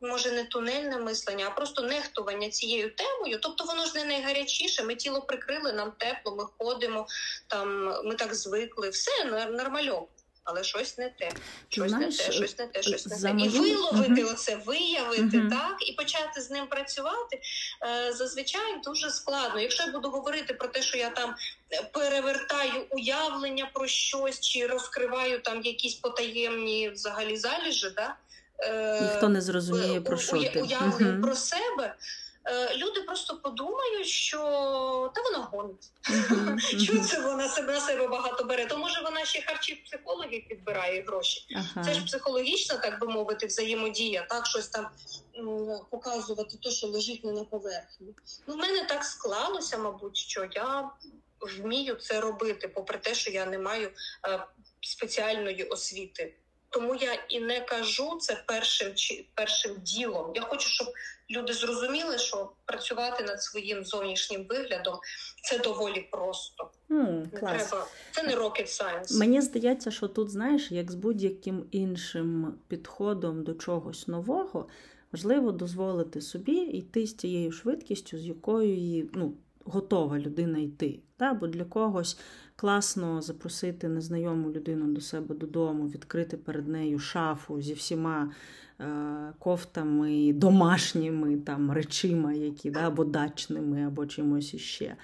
може 0.01 0.31
не 0.31 0.43
тунельне 0.43 0.97
мислення, 0.97 1.45
а 1.47 1.55
просто 1.55 1.81
нехтування 1.81 2.49
цією 2.49 2.95
темою. 2.95 3.39
Тобто 3.41 3.63
воно 3.63 3.85
ж 3.85 3.95
не 3.95 4.05
найгарячіше. 4.05 4.83
Ми 4.83 4.95
тіло 4.95 5.21
прикрили, 5.21 5.73
нам 5.73 5.91
тепло, 5.97 6.35
ми 6.35 6.45
ходимо 6.57 7.07
там, 7.47 7.85
ми 8.05 8.15
так 8.15 8.35
звикли, 8.35 8.89
все 8.89 9.25
нормальок 9.51 10.09
але 10.43 10.63
щось 10.63 10.97
не 10.97 11.09
те, 11.09 11.29
щось 11.69 11.91
Знаєш, 11.91 12.19
не 12.19 12.25
те, 12.25 12.31
щось 12.31 12.59
не 12.59 12.67
те, 12.67 12.81
щось 12.81 13.05
не 13.05 13.21
те. 13.21 13.33
Моїм... 13.33 13.55
І 13.55 13.59
виловити 13.59 14.23
uh 14.23 14.31
оце, 14.31 14.55
виявити, 14.55 15.37
uh 15.37 15.49
так, 15.49 15.89
і 15.89 15.93
почати 15.93 16.41
з 16.41 16.51
ним 16.51 16.67
працювати 16.67 17.41
е, 17.85 18.13
зазвичай 18.13 18.81
дуже 18.83 19.09
складно. 19.09 19.59
Якщо 19.59 19.83
я 19.83 19.91
буду 19.91 20.09
говорити 20.09 20.53
про 20.53 20.67
те, 20.67 20.81
що 20.81 20.97
я 20.97 21.09
там 21.09 21.35
перевертаю 21.91 22.85
уявлення 22.89 23.69
про 23.73 23.87
щось 23.87 24.39
чи 24.39 24.67
розкриваю 24.67 25.41
там 25.41 25.61
якісь 25.61 25.95
потаємні 25.95 26.89
взагалі 26.89 27.37
заліжі, 27.37 27.89
да, 27.95 28.15
е, 28.59 29.01
ніхто 29.01 29.29
не 29.29 29.41
зрозуміє 29.41 30.01
про 30.01 30.17
що 30.17 30.43
ти. 30.43 30.61
уявлення 30.61 31.11
uh 31.11 31.21
про 31.21 31.35
себе. 31.35 31.95
Е, 32.45 32.77
люди 32.77 33.01
просто 33.01 33.37
подумають, 33.37 34.07
що 34.07 34.37
та 35.15 35.21
вона 35.21 35.37
гонить. 35.37 35.91
Що 36.83 36.99
це 37.03 37.21
вона 37.21 37.49
себе 37.49 37.73
на 37.73 37.79
себе 37.79 38.07
багато 38.07 38.43
бере? 38.43 38.65
То 38.65 38.77
може 38.77 39.01
вона 39.01 39.25
ще 39.25 39.41
харчів 39.41 39.83
психологів 39.83 40.47
підбирає 40.47 41.01
гроші. 41.01 41.57
Це 41.85 41.93
ж 41.93 42.05
психологічна, 42.05 42.77
так 42.77 42.99
би 42.99 43.07
мовити, 43.07 43.45
взаємодія, 43.45 44.25
так 44.29 44.45
щось 44.47 44.67
там 44.67 44.87
показувати, 45.89 46.57
то 46.61 46.71
що 46.71 46.87
лежить 46.87 47.23
не 47.23 47.31
на 47.31 47.43
поверхні. 47.43 48.07
Ну, 48.47 48.53
в 48.53 48.57
мене 48.57 48.85
так 48.85 49.03
склалося, 49.03 49.77
мабуть, 49.77 50.17
що 50.17 50.47
я 50.51 50.89
вмію 51.41 51.95
це 51.95 52.21
робити, 52.21 52.67
попри 52.67 52.97
те, 52.97 53.15
що 53.15 53.31
я 53.31 53.45
не 53.45 53.57
маю 53.59 53.91
е, 54.27 54.45
спеціальної 54.81 55.63
освіти. 55.63 56.33
Тому 56.69 56.95
я 56.95 57.13
і 57.13 57.39
не 57.39 57.61
кажу 57.61 58.17
це 58.21 58.43
першим 58.47 58.93
першим 59.33 59.77
ділом. 59.81 60.31
Я 60.35 60.41
хочу, 60.41 60.69
щоб 60.69 60.87
люди 61.31 61.53
зрозуміли, 61.53 62.17
що 62.17 62.51
працювати 62.65 63.23
над 63.23 63.43
своїм 63.43 63.85
зовнішнім 63.85 64.45
виглядом 64.49 64.95
це 65.43 65.57
доволі 65.57 66.07
просто. 66.11 66.69
Mm, 66.89 67.39
клас. 67.39 67.53
Не 67.53 67.67
треба, 67.67 67.87
Це 68.11 68.23
не 68.23 68.35
rocket 68.35 68.67
science. 68.67 69.17
Мені 69.17 69.41
здається, 69.41 69.91
що 69.91 70.07
тут, 70.07 70.29
знаєш, 70.29 70.71
як 70.71 70.91
з 70.91 70.95
будь-яким 70.95 71.65
іншим 71.71 72.53
підходом 72.67 73.43
до 73.43 73.53
чогось 73.53 74.07
нового, 74.07 74.67
важливо 75.11 75.51
дозволити 75.51 76.21
собі 76.21 76.55
йти 76.55 77.07
з 77.07 77.13
тією 77.13 77.51
швидкістю, 77.51 78.17
з 78.17 78.25
якою 78.25 79.09
ну, 79.13 79.33
готова 79.65 80.19
людина 80.19 80.59
йти. 80.59 80.99
Та? 81.21 81.33
Бо 81.33 81.47
для 81.47 81.63
когось 81.63 82.17
класно 82.55 83.21
запросити 83.21 83.87
незнайому 83.87 84.51
людину 84.51 84.93
до 84.93 85.01
себе 85.01 85.35
додому, 85.35 85.87
відкрити 85.87 86.37
перед 86.37 86.67
нею 86.67 86.99
шафу 86.99 87.61
зі 87.61 87.73
всіма 87.73 88.31
е, 88.79 88.85
кофтами, 89.39 90.33
домашніми 90.33 91.37
там 91.37 91.71
речима, 91.71 92.33
які 92.33 92.71
да, 92.71 92.87
або 92.87 93.03
дачними, 93.03 93.83
або 93.83 94.05
чимось 94.05 94.53
іще. 94.53 94.95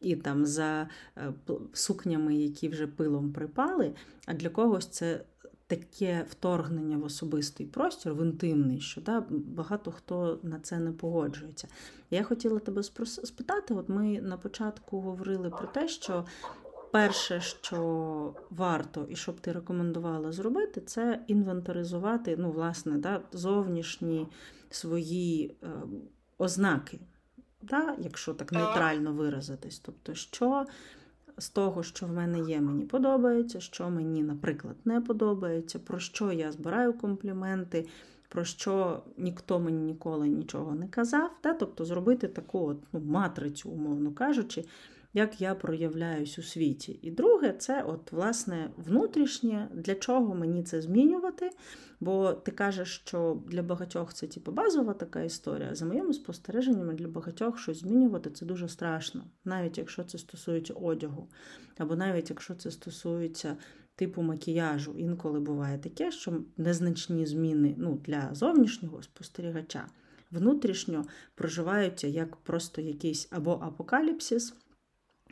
І 0.00 0.16
там 0.16 0.46
за 0.46 0.88
е, 1.16 1.32
сукнями, 1.72 2.36
які 2.36 2.68
вже 2.68 2.86
пилом 2.86 3.32
припали. 3.32 3.92
А 4.26 4.34
для 4.34 4.48
когось 4.48 4.86
це 4.86 5.20
таке 5.66 6.26
вторгнення 6.30 6.98
в 6.98 7.04
особистий 7.04 7.66
простір, 7.66 8.14
в 8.14 8.22
інтимний, 8.22 8.80
що 8.80 9.00
да, 9.00 9.24
багато 9.30 9.92
хто 9.92 10.38
на 10.42 10.60
це 10.60 10.78
не 10.78 10.92
погоджується. 10.92 11.68
Я 12.10 12.22
хотіла 12.22 12.58
тебе 12.58 12.82
спитати: 13.06 13.74
от 13.74 13.88
ми 13.88 14.20
на 14.20 14.36
початку 14.36 15.00
говорили 15.00 15.50
про 15.50 15.66
те, 15.66 15.88
що 15.88 16.24
перше, 16.92 17.40
що 17.40 18.34
варто 18.50 19.06
і 19.08 19.16
що 19.16 19.32
б 19.32 19.40
ти 19.40 19.52
рекомендувала 19.52 20.32
зробити, 20.32 20.80
це 20.80 21.24
інвентаризувати 21.26 22.36
ну, 22.38 22.50
власне, 22.50 22.98
да, 22.98 23.20
зовнішні 23.32 24.26
свої 24.70 25.56
е, 25.62 25.68
ознаки, 26.38 27.00
да, 27.62 27.96
якщо 27.98 28.34
так 28.34 28.52
нейтрально 28.52 29.12
виразитись. 29.12 29.78
Тобто, 29.78 30.14
що 30.14 30.66
з 31.38 31.48
того, 31.48 31.82
що 31.82 32.06
в 32.06 32.12
мене 32.12 32.40
є, 32.40 32.60
мені 32.60 32.84
подобається, 32.84 33.60
що 33.60 33.90
мені, 33.90 34.22
наприклад, 34.22 34.76
не 34.84 35.00
подобається, 35.00 35.78
про 35.78 35.98
що 35.98 36.32
я 36.32 36.52
збираю 36.52 36.92
компліменти. 36.92 37.86
Про 38.28 38.44
що 38.44 39.02
ніхто 39.18 39.60
мені 39.60 39.78
ніколи 39.78 40.28
нічого 40.28 40.74
не 40.74 40.88
казав, 40.88 41.30
Та? 41.40 41.52
тобто 41.54 41.84
зробити 41.84 42.28
таку 42.28 42.66
от, 42.66 42.76
ну, 42.92 43.00
матрицю, 43.00 43.70
умовно 43.70 44.12
кажучи, 44.12 44.64
як 45.16 45.40
я 45.40 45.54
проявляюсь 45.54 46.38
у 46.38 46.42
світі. 46.42 46.98
І 47.02 47.10
друге, 47.10 47.52
це 47.52 47.82
от, 47.82 48.12
власне, 48.12 48.70
внутрішнє, 48.76 49.68
для 49.74 49.94
чого 49.94 50.34
мені 50.34 50.62
це 50.62 50.82
змінювати. 50.82 51.50
Бо 52.00 52.32
ти 52.32 52.50
кажеш, 52.50 53.02
що 53.04 53.42
для 53.46 53.62
багатьох 53.62 54.14
це 54.14 54.26
типу, 54.26 54.52
базова 54.52 54.94
така 54.94 55.22
історія. 55.22 55.74
За 55.74 55.86
моїми 55.86 56.12
спостереженнями, 56.12 56.94
для 56.94 57.08
багатьох 57.08 57.58
щось 57.58 57.80
змінювати 57.80 58.30
це 58.30 58.46
дуже 58.46 58.68
страшно, 58.68 59.24
навіть 59.44 59.78
якщо 59.78 60.04
це 60.04 60.18
стосується 60.18 60.74
одягу, 60.74 61.28
або 61.78 61.96
навіть 61.96 62.30
якщо 62.30 62.54
це 62.54 62.70
стосується 62.70 63.56
типу 63.94 64.22
макіяжу. 64.22 64.94
Інколи 64.98 65.40
буває 65.40 65.78
таке, 65.78 66.10
що 66.10 66.40
незначні 66.56 67.26
зміни 67.26 67.74
ну, 67.78 68.00
для 68.04 68.28
зовнішнього 68.32 69.02
спостерігача 69.02 69.86
внутрішньо 70.30 71.04
проживаються 71.34 72.06
як 72.06 72.36
просто 72.36 72.80
якийсь 72.80 73.28
або 73.30 73.52
апокаліпсис. 73.62 74.54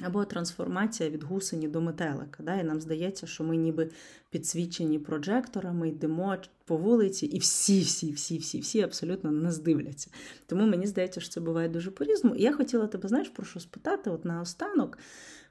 Або 0.03 0.25
трансформація 0.25 1.11
від 1.11 1.23
гусені 1.23 1.69
до 1.69 1.81
метелика. 1.81 2.43
Да? 2.43 2.55
І 2.55 2.65
нам 2.65 2.81
здається, 2.81 3.27
що 3.27 3.45
ми 3.45 3.57
ніби 3.57 3.91
підсвічені 4.31 4.99
прожекторами, 4.99 5.89
йдемо 5.89 6.37
по 6.65 6.77
вулиці, 6.77 7.27
і 7.27 7.39
всі, 7.39 7.81
всі, 7.81 8.13
всі, 8.13 8.39
всі, 8.39 8.59
всі 8.61 8.81
абсолютно 8.81 9.31
нас 9.31 9.59
дивляться. 9.59 10.11
Тому 10.47 10.67
мені 10.67 10.87
здається, 10.87 11.21
що 11.21 11.31
це 11.31 11.41
буває 11.41 11.69
дуже 11.69 11.91
по-різному. 11.91 12.37
І 12.37 12.43
я 12.43 12.53
хотіла 12.53 12.87
тебе, 12.87 13.09
знаєш, 13.09 13.29
про 13.29 13.47
що 13.47 13.61
спитати, 13.61 14.11
от 14.11 14.25
наостанок, 14.25 14.99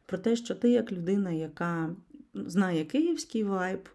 про 0.06 0.18
те, 0.18 0.36
що 0.36 0.56
ти, 0.56 0.70
як 0.70 0.92
людина, 0.92 1.32
яка 1.32 1.96
знає 2.34 2.86
київський 2.86 3.44
вайб, 3.44 3.90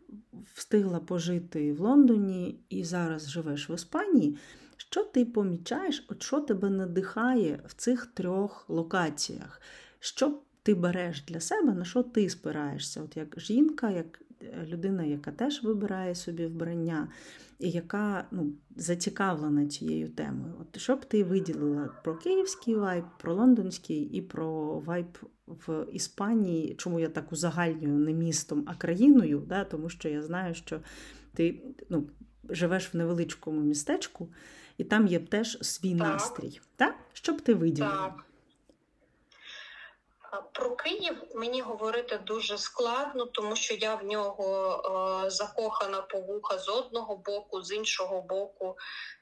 встигла 0.55 0.99
пожити 0.99 1.73
в 1.73 1.81
Лондоні 1.81 2.61
і 2.69 2.85
зараз 2.85 3.31
живеш 3.31 3.71
в 3.71 3.73
Іспанії. 3.75 4.37
Що 4.77 5.05
ти 5.05 5.25
помічаєш, 5.25 6.07
от 6.09 6.23
що 6.23 6.41
тебе 6.41 6.71
надихає 6.71 7.61
в 7.67 7.75
цих 7.75 8.07
трьох 8.07 8.71
локаціях? 8.71 9.61
Що 10.01 10.39
ти 10.63 10.75
береш 10.75 11.23
для 11.23 11.41
себе, 11.41 11.75
на 11.75 11.85
що 11.85 12.03
ти 12.03 12.29
спираєшся? 12.29 13.03
От 13.03 13.17
як 13.17 13.41
жінка, 13.41 13.91
як 13.91 14.23
е, 14.43 14.67
людина, 14.67 15.05
яка 15.05 15.33
теж 15.33 15.63
вибирає 15.63 16.15
собі 16.15 16.47
вбрання, 16.47 17.09
і 17.59 17.71
яка 17.71 18.25
ну, 18.31 18.53
зацікавлена 18.77 19.67
цією 19.67 20.09
темою. 20.09 20.55
От 20.61 20.81
Що 20.81 20.97
б 20.97 21.05
ти 21.05 21.25
виділила 21.25 21.91
про 22.05 22.17
київський 22.17 22.75
вайб, 22.75 23.05
про 23.19 23.35
лондонський 23.35 24.03
і 24.03 24.23
про 24.23 24.81
вайб 24.81 25.19
в 25.47 25.87
Іспанії, 25.93 26.75
чому 26.75 27.01
я 27.01 27.09
так 27.09 27.33
узагальнюю 27.33 27.99
не 27.99 28.13
містом, 28.13 28.65
а 28.67 28.75
країною, 28.75 29.43
да? 29.47 29.65
тому 29.65 29.89
що 29.89 30.09
я 30.09 30.23
знаю, 30.23 30.55
що 30.55 30.81
ти 31.35 31.63
ну, 31.91 32.09
живеш 32.49 32.95
в 32.95 32.97
невеличкому 32.97 33.61
містечку, 33.61 34.29
і 34.79 34.85
там 34.85 35.07
є 35.07 35.19
теж 35.19 35.59
свій 35.63 35.99
так. 35.99 35.99
настрій. 35.99 36.61
Так? 36.77 36.95
Що 37.13 37.33
б 37.33 37.41
ти 37.41 37.55
виділила? 37.55 37.97
Так. 37.97 38.25
Про 40.53 40.77
Київ 40.77 41.23
мені 41.35 41.61
говорити 41.61 42.19
дуже 42.19 42.59
складно, 42.59 43.27
тому 43.27 43.57
що 43.57 43.75
я 43.75 43.95
в 43.95 44.05
нього 44.05 45.25
е, 45.27 45.31
закохана 45.31 46.03
по 46.03 46.21
вуха 46.21 46.59
з 46.59 46.69
одного 46.69 47.17
боку, 47.17 47.63
з 47.63 47.73
іншого 47.73 48.23
боку, 48.23 48.77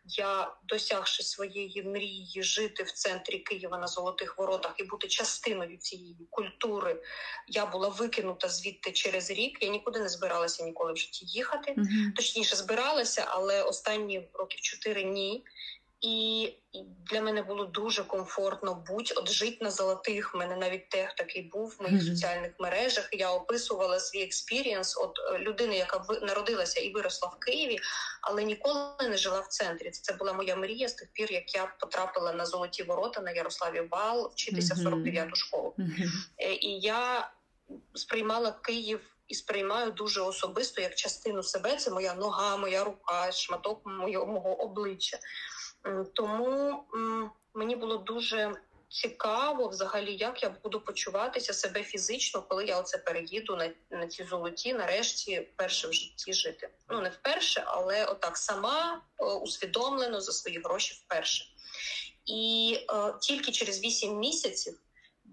я 0.05 0.55
досягши 0.69 1.23
своєї 1.23 1.83
мрії 1.83 2.43
жити 2.43 2.83
в 2.83 2.91
центрі 2.91 3.39
Києва 3.39 3.79
на 3.79 3.87
Золотих 3.87 4.39
Воротах 4.39 4.75
і 4.77 4.85
бути 4.85 5.09
частиною 5.09 5.77
цієї 5.77 6.27
культури. 6.31 7.03
Я 7.49 7.67
була 7.67 7.89
викинута 7.89 8.49
звідти 8.49 8.93
через 8.93 9.31
рік. 9.31 9.59
Я 9.63 9.69
нікуди 9.69 10.01
не 10.01 10.09
збиралася 10.09 10.65
ніколи 10.65 10.93
в 10.93 10.97
житті 10.97 11.27
їхати. 11.27 11.77
Точніше, 12.17 12.57
збиралася, 12.57 13.27
але 13.29 13.63
останні 13.63 14.29
років 14.35 14.61
чотири 14.61 15.05
ні. 15.05 15.45
І 16.07 16.53
для 17.11 17.21
мене 17.21 17.43
було 17.43 17.65
дуже 17.65 18.05
комфортно 18.05 18.85
будь 18.87 19.13
от 19.17 19.31
жити 19.31 19.59
на 19.61 19.71
золотих. 19.71 20.35
У 20.35 20.39
мене 20.39 20.57
навіть 20.57 20.89
тег 20.89 21.15
такий 21.15 21.43
був 21.43 21.77
в 21.79 21.83
моїх 21.83 22.03
mm-hmm. 22.03 22.09
соціальних 22.09 22.53
мережах. 22.59 23.09
Я 23.13 23.31
описувала 23.33 24.01
свій 24.01 24.23
experience 24.23 24.97
от 24.97 25.19
е, 25.19 25.39
людини, 25.39 25.77
яка 25.77 26.05
народилася 26.23 26.81
і 26.81 26.93
виросла 26.93 27.29
в 27.29 27.39
Києві, 27.39 27.79
але 28.23 28.45
ніколи 28.45 29.09
не 29.09 29.17
жила 29.17 29.41
в 29.41 29.47
центрі. 29.47 29.91
Це 29.91 30.13
була 30.13 30.33
моя 30.33 30.57
мрія 30.57 30.89
з 30.89 30.95
тих 30.95 31.09
пір, 31.13 31.33
як 31.33 31.55
я 31.55 31.75
потрапила 31.81 32.33
на 32.33 32.47
золоті 32.47 32.83
ворота 32.83 33.21
на 33.21 33.31
Ярославів 33.31 33.81
Вал 33.81 34.31
вчитися 34.33 34.75
mm-hmm. 34.75 34.91
в 34.91 35.07
49-ту 35.07 35.37
школу. 35.37 35.75
Mm-hmm. 35.79 36.49
І 36.61 36.81
я 36.81 37.31
сприймала 37.95 38.53
Київ. 38.53 39.01
І 39.29 39.35
сприймаю 39.35 39.91
дуже 39.91 40.21
особисто 40.21 40.83
як 40.83 40.95
частину 40.95 41.43
себе. 41.43 41.77
Це 41.77 41.91
моя 41.91 42.15
нога, 42.15 42.57
моя 42.57 42.85
рука, 42.85 43.33
шматок 43.33 43.81
моєго 43.85 44.63
обличчя. 44.63 45.19
Е, 45.87 46.05
тому 46.15 46.85
мені 47.55 47.77
було 47.77 47.97
дуже 47.97 48.57
цікаво, 48.89 49.69
взагалі, 49.69 50.17
як 50.17 50.43
я 50.43 50.51
буду 50.63 50.81
почуватися 50.81 51.53
себе 51.53 51.83
фізично, 51.83 52.43
коли 52.43 52.65
я 52.65 52.81
оце 52.81 52.99
переїду 52.99 53.57
на 53.57 53.71
на 53.91 54.07
ці 54.07 54.25
золоті, 54.25 54.75
нарешті, 54.75 55.49
перше 55.57 55.89
в 55.89 55.93
житті 55.93 56.33
жити. 56.33 56.69
Ну 56.89 57.01
не 57.01 57.09
вперше, 57.09 57.63
але 57.67 58.05
отак 58.05 58.37
сама 58.37 59.03
е, 59.19 59.25
усвідомлено 59.25 60.21
за 60.21 60.33
свої 60.33 60.61
гроші 60.65 61.03
вперше. 61.05 61.45
І 62.27 62.79
е, 62.91 63.15
тільки 63.21 63.53
через 63.53 63.81
вісім 63.81 64.19
місяців 64.19 64.79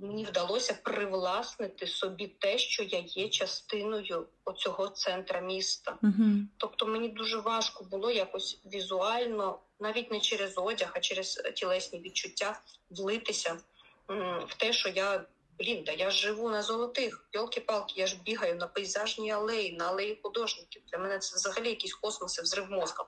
мені 0.01 0.25
вдалося 0.25 0.77
привласнити 0.83 1.87
собі 1.87 2.27
те, 2.27 2.57
що 2.57 2.83
я 2.83 2.99
є 2.99 3.29
частиною 3.29 4.27
оцього 4.45 4.87
центра 4.87 5.41
міста. 5.41 5.97
uh 6.03 6.45
Тобто 6.57 6.85
мені 6.85 7.09
дуже 7.09 7.37
важко 7.37 7.83
було 7.83 8.11
якось 8.11 8.61
візуально, 8.65 9.59
навіть 9.83 10.11
не 10.11 10.19
через 10.19 10.53
одяг, 10.57 10.91
а 10.93 10.99
через 10.99 11.41
тілесні 11.55 11.99
відчуття 11.99 12.59
влитися 12.89 13.57
в 14.47 14.53
те, 14.57 14.73
що 14.73 14.89
я. 14.89 15.25
Блін, 15.59 15.83
да 15.85 15.91
я 15.91 16.11
живу 16.11 16.49
на 16.49 16.61
золотих, 16.61 17.27
пілки-палки, 17.31 17.93
я 17.95 18.07
ж 18.07 18.17
бігаю 18.25 18.55
на 18.55 18.67
пейзажній 18.67 19.31
алеї, 19.31 19.77
на 19.77 19.87
алеї 19.87 20.19
художників. 20.23 20.81
Для 20.91 20.97
мене 20.97 21.19
це 21.19 21.35
взагалі 21.35 21.69
якийсь 21.69 21.93
космос 21.93 22.39
і 22.39 22.41
взрив 22.41 22.71
мозка. 22.71 23.05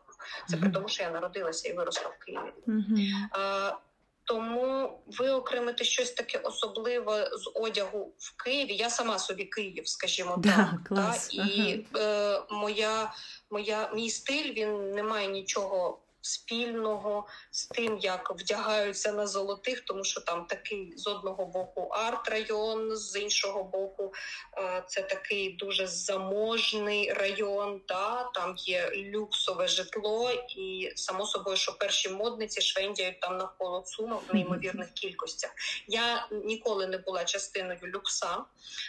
Це 0.50 0.56
mm-hmm. 0.56 0.60
при 0.60 0.70
тому, 0.70 0.88
що 0.88 1.04
я 1.04 1.10
народилася 1.10 1.70
і 1.70 1.74
виросла 1.74 2.08
в 2.08 2.26
Києві. 2.26 2.54
Mm-hmm. 2.68 3.10
А, 3.32 3.78
тому 4.24 5.00
виокремити 5.08 5.84
щось 5.84 6.12
таке 6.12 6.38
особливе 6.38 7.30
з 7.34 7.52
одягу 7.54 8.14
в 8.18 8.44
Києві. 8.44 8.76
Я 8.76 8.90
сама 8.90 9.20
собі 9.20 9.46
Київ, 9.46 9.88
скажімо 9.88 10.36
да, 10.38 10.56
так. 10.56 10.88
Клас. 10.88 11.28
Та? 11.28 11.44
І 11.44 11.86
ага. 11.94 12.04
е, 12.06 12.42
моя, 12.52 13.14
моя, 13.50 13.92
мій 13.94 14.10
стиль 14.10 14.54
він 14.54 14.92
не 14.92 15.04
має 15.04 15.28
нічого 15.28 16.05
спільного 16.26 17.28
з 17.52 17.66
тим, 17.66 17.98
як 17.98 18.32
вдягаються 18.36 19.12
на 19.12 19.28
золотих, 19.28 19.82
тому 19.82 20.04
що 20.04 20.22
там 20.22 20.46
такий 20.46 20.94
з 20.98 21.08
одного 21.08 21.46
боку 21.46 21.90
арт-район, 21.92 22.96
з 22.96 23.20
іншого 23.20 23.64
боку, 23.64 24.14
е, 24.58 24.84
це 24.88 25.02
такий 25.02 25.54
дуже 25.54 25.88
заможний 25.88 27.14
район. 27.14 27.82
Та 27.88 28.24
там 28.36 28.56
є 28.58 28.92
люксове 28.96 29.68
житло, 29.68 30.32
і 30.58 30.92
само 30.96 31.26
собою, 31.26 31.58
що 31.58 31.78
перші 31.78 32.10
модниці 32.10 32.62
швендяють 32.62 33.20
там 33.20 33.38
навколо 33.38 33.82
цума 33.82 34.16
в 34.16 34.36
неймовірних 34.36 34.92
кількостях. 34.94 35.52
Я 35.88 36.28
ніколи 36.32 36.88
не 36.88 36.98
була 36.98 37.24
частиною 37.24 37.80
люкса, 37.84 38.38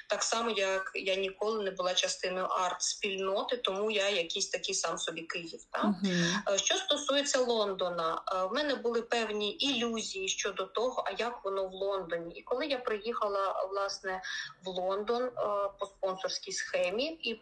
так 0.09 0.23
само 0.23 0.51
як 0.51 0.93
я 0.95 1.15
ніколи 1.15 1.65
не 1.65 1.71
була 1.71 1.95
частиною 1.95 2.47
арт-спільноти, 2.47 3.57
тому 3.57 3.91
я 3.91 4.09
якийсь 4.09 4.49
такий 4.49 4.75
сам 4.75 4.99
собі 4.99 5.23
Київ. 5.23 5.61
Та? 5.71 5.79
Uh-huh. 5.79 6.59
Що 6.59 6.75
стосується 6.75 7.26
стосується 7.27 7.53
Лондона, 7.53 8.23
в 8.51 8.55
мене 8.55 8.75
були 8.75 9.03
певні 9.03 9.51
ілюзії 9.51 10.29
щодо 10.29 10.67
того, 10.67 11.05
а 11.07 11.11
як 11.19 11.45
воно 11.45 11.69
в 11.69 11.73
Лондоні. 11.73 12.35
І 12.35 12.43
коли 12.43 12.67
я 12.67 12.79
приїхала 12.79 13.67
власне 13.71 14.23
в 14.65 14.69
Лондон 14.69 15.31
по 15.79 15.87
спонсорській 15.87 16.53
схемі 16.53 17.05
і 17.05 17.41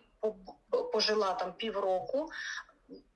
пожила 0.93 1.35
там 1.35 1.53
півроку, 1.53 2.31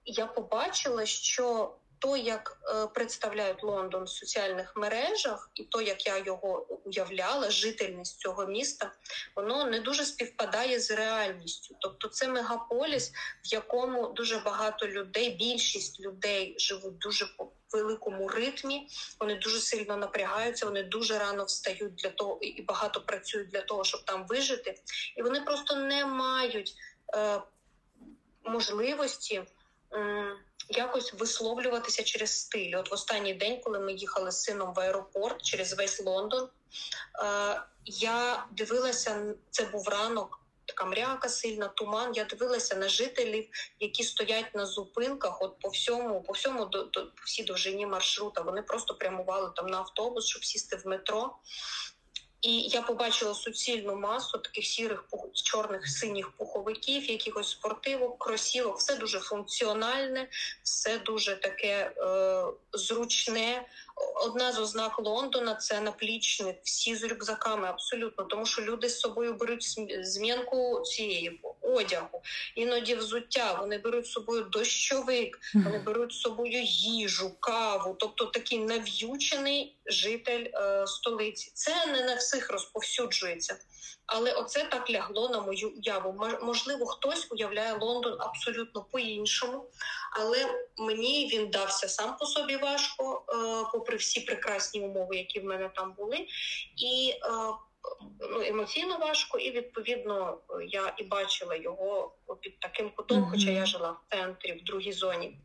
я 0.04 0.26
побачила, 0.26 1.06
що 1.06 1.74
то, 1.98 2.16
як 2.16 2.58
е, 2.74 2.86
представляють 2.86 3.62
Лондон 3.62 4.04
в 4.04 4.08
соціальних 4.08 4.76
мережах, 4.76 5.50
і 5.54 5.64
то, 5.64 5.80
як 5.80 6.06
я 6.06 6.18
його 6.18 6.66
уявляла, 6.84 7.50
жительність 7.50 8.20
цього 8.20 8.46
міста, 8.46 8.92
воно 9.36 9.64
не 9.64 9.80
дуже 9.80 10.04
співпадає 10.04 10.80
з 10.80 10.90
реальністю. 10.90 11.76
Тобто, 11.80 12.08
це 12.08 12.28
мегаполіс, 12.28 13.12
в 13.44 13.52
якому 13.52 14.08
дуже 14.08 14.38
багато 14.38 14.88
людей, 14.88 15.30
більшість 15.30 16.00
людей 16.00 16.54
живуть 16.58 16.98
дуже 16.98 17.26
по 17.26 17.50
великому 17.72 18.28
ритмі. 18.28 18.88
Вони 19.20 19.34
дуже 19.34 19.60
сильно 19.60 19.96
напрягаються, 19.96 20.66
вони 20.66 20.82
дуже 20.82 21.18
рано 21.18 21.44
встають 21.44 21.94
для 21.94 22.10
того 22.10 22.38
і 22.40 22.62
багато 22.62 23.00
працюють 23.00 23.48
для 23.48 23.60
того, 23.60 23.84
щоб 23.84 24.04
там 24.04 24.26
вижити, 24.26 24.80
і 25.16 25.22
вони 25.22 25.40
просто 25.40 25.76
не 25.76 26.06
мають 26.06 26.74
е, 27.14 27.40
можливості 28.44 29.42
якось 30.68 31.12
висловлюватися 31.12 32.02
через 32.02 32.38
стиль. 32.38 32.76
От 32.76 32.90
в 32.90 32.94
останній 32.94 33.34
день, 33.34 33.60
коли 33.64 33.78
ми 33.78 33.92
їхали 33.92 34.30
з 34.30 34.42
сином 34.42 34.74
в 34.74 34.80
аеропорт 34.80 35.42
через 35.42 35.72
весь 35.72 36.00
Лондон, 36.00 36.48
е, 37.24 37.60
я 37.84 38.46
дивилася, 38.50 39.34
це 39.50 39.64
був 39.64 39.88
ранок. 39.88 40.40
Така 40.64 40.84
мряка 40.84 41.28
сильна, 41.28 41.68
туман. 41.68 42.12
Я 42.14 42.24
дивилася 42.24 42.76
на 42.76 42.88
жителів, 42.88 43.48
які 43.80 44.04
стоять 44.04 44.54
на 44.54 44.66
зупинках. 44.66 45.42
От 45.42 45.58
по 45.60 45.68
всьому, 45.68 46.22
по 46.22 46.32
всьому 46.32 46.64
до, 46.64 46.82
до 46.82 47.06
по 47.06 47.22
всій 47.24 47.44
довжині 47.44 47.86
маршрута. 47.86 48.40
Вони 48.40 48.62
просто 48.62 48.94
прямували 48.94 49.52
там 49.56 49.66
на 49.66 49.78
автобус, 49.78 50.26
щоб 50.26 50.44
сісти 50.44 50.76
в 50.76 50.86
метро. 50.86 51.36
І 52.42 52.60
я 52.60 52.82
побачила 52.82 53.34
суцільну 53.34 53.96
масу 53.96 54.38
таких 54.38 54.64
сірих 54.64 55.04
чорних 55.32 55.88
синіх 55.88 56.30
пуховиків, 56.30 57.10
якихось 57.10 57.50
спортивок, 57.50 58.18
кросівок. 58.18 58.78
Все 58.78 58.96
дуже 58.96 59.20
функціональне, 59.20 60.28
все 60.62 60.98
дуже 60.98 61.36
таке 61.36 61.92
е, 61.96 62.44
зручне. 62.72 63.66
Одна 64.14 64.52
з 64.52 64.58
ознак 64.58 64.98
Лондона 64.98 65.54
це 65.54 65.80
наплічник, 65.80 66.56
всі 66.62 66.96
з 66.96 67.04
рюкзаками, 67.04 67.68
абсолютно, 67.68 68.24
тому 68.24 68.46
що 68.46 68.62
люди 68.62 68.88
з 68.88 69.00
собою 69.00 69.34
беруть 69.34 69.78
змінку 70.02 70.80
цієї 70.80 71.40
одягу, 71.60 72.22
іноді 72.54 72.94
взуття. 72.94 73.56
Вони 73.60 73.78
беруть 73.78 74.06
з 74.06 74.12
собою 74.12 74.42
дощовик, 74.42 75.38
вони 75.54 75.78
беруть 75.78 76.12
з 76.12 76.20
собою 76.20 76.62
їжу, 76.62 77.30
каву, 77.40 77.96
тобто 77.98 78.24
такий 78.24 78.58
нав'ючений 78.58 79.76
житель 79.86 80.46
е, 80.54 80.86
столиці. 80.86 81.50
Це 81.54 81.86
не 81.86 82.02
на 82.02 82.14
всіх 82.14 82.50
розповсюджується. 82.50 83.56
Але 84.08 84.32
оце 84.32 84.64
так 84.64 84.90
лягло 84.90 85.28
на 85.28 85.40
мою 85.40 85.72
уяву. 85.76 86.26
Можливо, 86.42 86.86
хтось 86.86 87.26
уявляє 87.30 87.78
Лондон 87.80 88.16
абсолютно 88.20 88.86
по-іншому, 88.92 89.64
але 90.12 90.46
мені 90.78 91.30
він 91.32 91.50
дався 91.50 91.88
сам 91.88 92.16
по 92.16 92.26
собі 92.26 92.56
важко, 92.56 93.24
е, 93.28 93.34
попри 93.88 93.98
всі 93.98 94.20
прекрасні 94.20 94.80
умови, 94.80 95.16
які 95.16 95.40
в 95.40 95.44
мене 95.44 95.70
там 95.74 95.94
були, 95.98 96.16
і 96.76 97.12
е, 97.12 97.28
ну, 98.30 98.42
емоційно 98.42 98.98
важко, 98.98 99.38
і 99.38 99.50
відповідно 99.50 100.38
я 100.68 100.94
і 100.98 101.04
бачила 101.04 101.56
його 101.56 102.16
під 102.40 102.60
таким 102.60 102.90
кутом, 102.90 103.18
mm-hmm. 103.18 103.30
хоча 103.30 103.50
я 103.50 103.66
жила 103.66 103.90
в 103.90 104.16
центрі, 104.16 104.52
в 104.52 104.64
другій 104.64 104.92
зоні. 104.92 105.38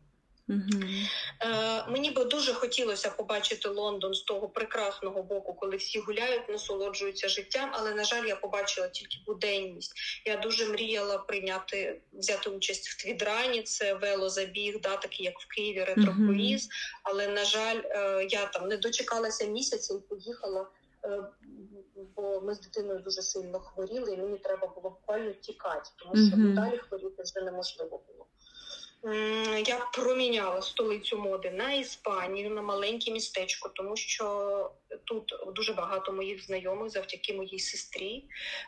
Е, 0.50 1.86
Мені 1.90 2.12
би 2.12 2.26
дуже 2.26 2.54
хотілося 2.54 3.10
побачити 3.10 3.70
Лондон 3.70 4.14
з 4.14 4.22
того 4.22 4.50
прекрасного 4.50 5.24
боку, 5.24 5.54
коли 5.54 5.76
всі 5.78 6.00
гуляють, 6.00 6.50
насолоджуються 6.50 7.30
життям. 7.30 7.70
Але 7.74 7.94
на 7.94 8.04
жаль, 8.04 8.26
я 8.26 8.36
побачила 8.36 8.88
тільки 8.88 9.18
буденність. 9.28 9.94
Я 10.26 10.38
дуже 10.38 10.68
мріяла 10.68 11.18
прийняти 11.18 12.02
взяти 12.14 12.50
участь 12.50 12.90
в 12.90 13.04
твідрані. 13.04 13.64
Це 13.64 13.94
велозабіг, 13.94 14.82
да, 14.82 14.98
такий 14.98 15.26
як 15.26 15.40
в 15.40 15.48
Києві, 15.48 15.84
ретрополіз. 15.84 16.64
Mm-hmm. 16.64 17.02
Але 17.04 17.28
на 17.28 17.46
жаль, 17.46 17.82
е, 17.86 18.28
я 18.30 18.46
там 18.46 18.68
не 18.68 18.78
дочекалася 18.78 19.46
місяця 19.46 19.94
і 19.94 20.10
поїхала. 20.10 20.68
Е, 21.06 21.24
бо 22.16 22.42
ми 22.42 22.56
з 22.56 22.60
дитиною 22.60 23.00
дуже 23.00 23.22
сильно 23.22 23.60
хворіли, 23.60 24.14
і 24.14 24.18
мені 24.18 24.38
треба 24.38 24.68
було 24.68 24.90
буквально 24.90 25.32
тікати, 25.32 25.90
тому 25.98 26.28
що 26.28 26.38
mm-hmm. 26.38 26.54
далі 26.54 26.78
хворіти 26.78 27.24
вже 27.24 27.46
неможливо 27.46 28.04
було 28.08 28.23
я 29.66 29.88
проміняла 29.94 30.62
столицю 30.62 31.18
моди 31.18 31.52
на 31.52 31.74
Іспанію, 31.74 32.50
на 32.50 32.62
маленьке 32.62 33.12
містечко, 33.12 33.70
тому 33.70 33.96
що 33.96 34.72
тут 35.04 35.34
дуже 35.56 35.74
багато 35.74 36.12
моїх 36.12 36.46
знайомих 36.46 36.90
завдяки 36.90 37.34
моїй 37.34 37.60
сестрі. 37.60 38.24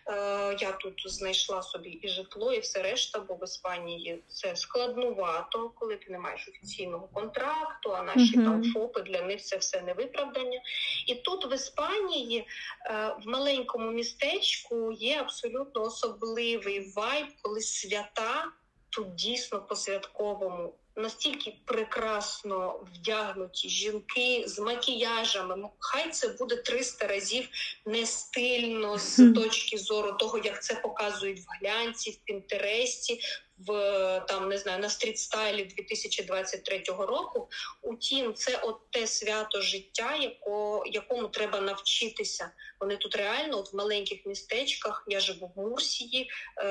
Е, 0.07 0.57
я 0.59 0.71
тут 0.71 1.03
знайшла 1.05 1.61
собі 1.61 1.89
і 1.89 2.07
житло, 2.07 2.53
і 2.53 2.59
все 2.59 2.83
решта, 2.83 3.19
бо 3.19 3.33
в 3.33 3.43
Іспанії 3.43 4.23
це 4.27 4.55
складнувато, 4.55 5.71
коли 5.75 5.95
ти 5.95 6.11
не 6.11 6.19
маєш 6.19 6.47
офіційного 6.47 7.07
контракту, 7.13 7.95
а 7.95 8.03
наші 8.03 8.37
uh-huh. 8.37 8.43
там 8.43 8.63
ФОПи 8.73 9.01
для 9.01 9.21
них 9.21 9.41
це 9.41 9.57
все 9.57 9.81
не 9.81 9.93
виправдання. 9.93 10.61
І 11.07 11.15
тут 11.15 11.51
в 11.51 11.55
Іспанії, 11.55 12.47
е, 12.85 13.15
в 13.25 13.27
маленькому 13.27 13.91
містечку, 13.91 14.91
є 14.91 15.19
абсолютно 15.19 15.81
особливий 15.81 16.91
вайб, 16.95 17.27
коли 17.41 17.61
свята 17.61 18.51
тут 18.95 19.15
дійсно 19.15 19.61
по 19.61 19.75
святковому 19.75 20.73
настільки 20.95 21.57
прекрасно 21.65 22.79
вдягнуті 22.93 23.69
жінки 23.69 24.43
з 24.47 24.59
макіяжами. 24.59 25.69
Хай 25.79 26.09
це 26.09 26.27
буде 26.27 26.55
300 26.55 27.07
разів 27.07 27.47
не 27.85 28.05
стильно 28.05 28.97
з 28.97 29.33
точки 29.35 29.77
зору 29.77 30.11
того, 30.11 30.37
як 30.37 30.63
це 30.63 30.75
показують 30.75 31.39
в 31.39 31.45
глянці, 31.59 32.11
в 32.11 32.17
Пінтересті, 32.17 33.19
в 33.57 34.25
там 34.27 34.49
не 34.49 34.57
знаю 34.57 34.79
на 34.79 34.89
стрітстайлі 34.89 35.65
2023 35.65 36.83
року. 36.87 37.49
Утім, 37.81 38.33
це 38.33 38.59
от 38.63 38.89
те 38.89 39.07
свято 39.07 39.61
життя, 39.61 40.15
яко, 40.15 40.83
якому 40.85 41.27
треба 41.27 41.61
навчитися. 41.61 42.51
Вони 42.79 42.97
тут 42.97 43.15
реально 43.15 43.57
от 43.57 43.73
в 43.73 43.75
маленьких 43.75 44.25
містечках. 44.25 45.03
Я 45.07 45.19
живу 45.19 45.51
в 45.55 45.59
Мурсії, 45.59 46.29
е, 46.57 46.63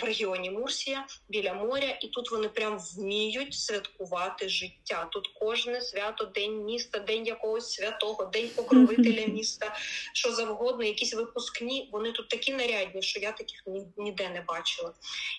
в 0.00 0.04
регіоні 0.04 0.50
Мурсія 0.50 1.06
біля 1.28 1.54
моря, 1.54 1.98
і 2.02 2.08
тут 2.08 2.30
вони 2.30 2.48
прям 2.48 2.78
вміють 2.78 3.54
святкувати 3.54 4.48
життя. 4.48 5.08
Тут 5.12 5.28
кожне 5.28 5.80
свято, 5.80 6.24
день 6.24 6.64
міста, 6.64 6.98
день 6.98 7.26
якогось 7.26 7.72
святого, 7.72 8.24
день 8.24 8.50
покровителя 8.56 9.26
міста, 9.26 9.76
що 10.12 10.32
завгодно, 10.32 10.84
якісь 10.84 11.14
випускні. 11.14 11.88
Вони 11.92 12.12
тут 12.12 12.28
такі 12.28 12.52
нарядні, 12.52 13.02
що 13.02 13.20
я 13.20 13.32
таких 13.32 13.62
ніде 13.96 14.28
не 14.28 14.40
бачила. 14.40 14.92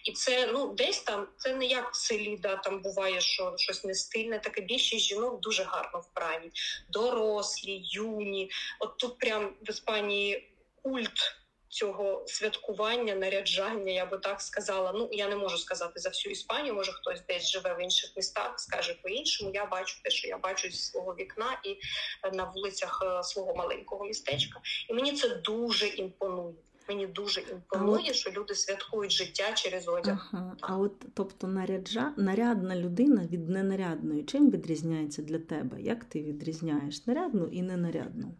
І 0.03 0.11
це 0.11 0.49
ну 0.53 0.73
десь 0.87 0.99
там 0.99 1.27
це 1.37 1.53
не 1.53 1.65
як 1.65 1.93
в 1.93 1.95
селі, 1.95 2.37
да 2.37 2.55
там 2.55 2.81
буває, 2.81 3.21
що 3.21 3.53
щось 3.57 3.83
не 3.83 3.93
стильне. 3.93 4.39
Таке 4.39 4.61
більшість 4.61 5.05
жінок 5.05 5.41
дуже 5.41 5.63
гарно 5.63 5.99
вбрані, 5.99 6.51
дорослі, 6.89 7.81
юні. 7.83 8.51
От 8.79 8.97
тут 8.97 9.17
прям 9.17 9.53
в 9.61 9.69
Іспанії 9.69 10.51
культ 10.83 11.37
цього 11.69 12.23
святкування, 12.27 13.15
наряджання, 13.15 13.91
я 13.91 14.05
би 14.05 14.17
так 14.17 14.41
сказала. 14.41 14.91
Ну 14.95 15.09
я 15.11 15.27
не 15.27 15.35
можу 15.35 15.57
сказати 15.57 15.99
за 15.99 16.09
всю 16.09 16.33
Іспанію. 16.33 16.73
Може 16.73 16.91
хтось 16.91 17.21
десь 17.27 17.49
живе 17.49 17.73
в 17.73 17.83
інших 17.83 18.13
містах, 18.15 18.59
скаже 18.59 18.93
по-іншому. 19.03 19.51
Я 19.53 19.65
бачу 19.65 19.95
те, 20.03 20.09
що 20.09 20.27
я 20.27 20.37
бачу 20.37 20.69
зі 20.69 20.77
свого 20.77 21.15
вікна 21.15 21.59
і 21.63 21.69
е, 22.23 22.31
на 22.31 22.43
вулицях 22.43 23.03
е, 23.05 23.23
свого 23.23 23.55
маленького 23.55 24.05
містечка. 24.05 24.59
І 24.89 24.93
мені 24.93 25.13
це 25.13 25.29
дуже 25.29 25.87
імпонує. 25.87 26.55
Мені 26.89 27.07
дуже 27.07 27.41
імпонує, 27.41 28.13
що 28.13 28.31
люди 28.31 28.55
святкують 28.55 29.11
життя 29.11 29.53
через 29.53 29.87
одяг. 29.87 30.29
Ага. 30.33 30.55
А 30.61 30.77
от 30.77 31.05
тобто 31.13 31.47
наряджа 31.47 32.13
нарядна 32.17 32.75
людина 32.75 33.27
від 33.31 33.49
ненарядної 33.49 34.23
чим 34.23 34.51
відрізняється 34.51 35.21
для 35.21 35.39
тебе? 35.39 35.81
Як 35.81 36.03
ти 36.03 36.23
відрізняєш 36.23 37.07
нарядну 37.07 37.45
і 37.45 37.61
ненарядну? 37.61 38.35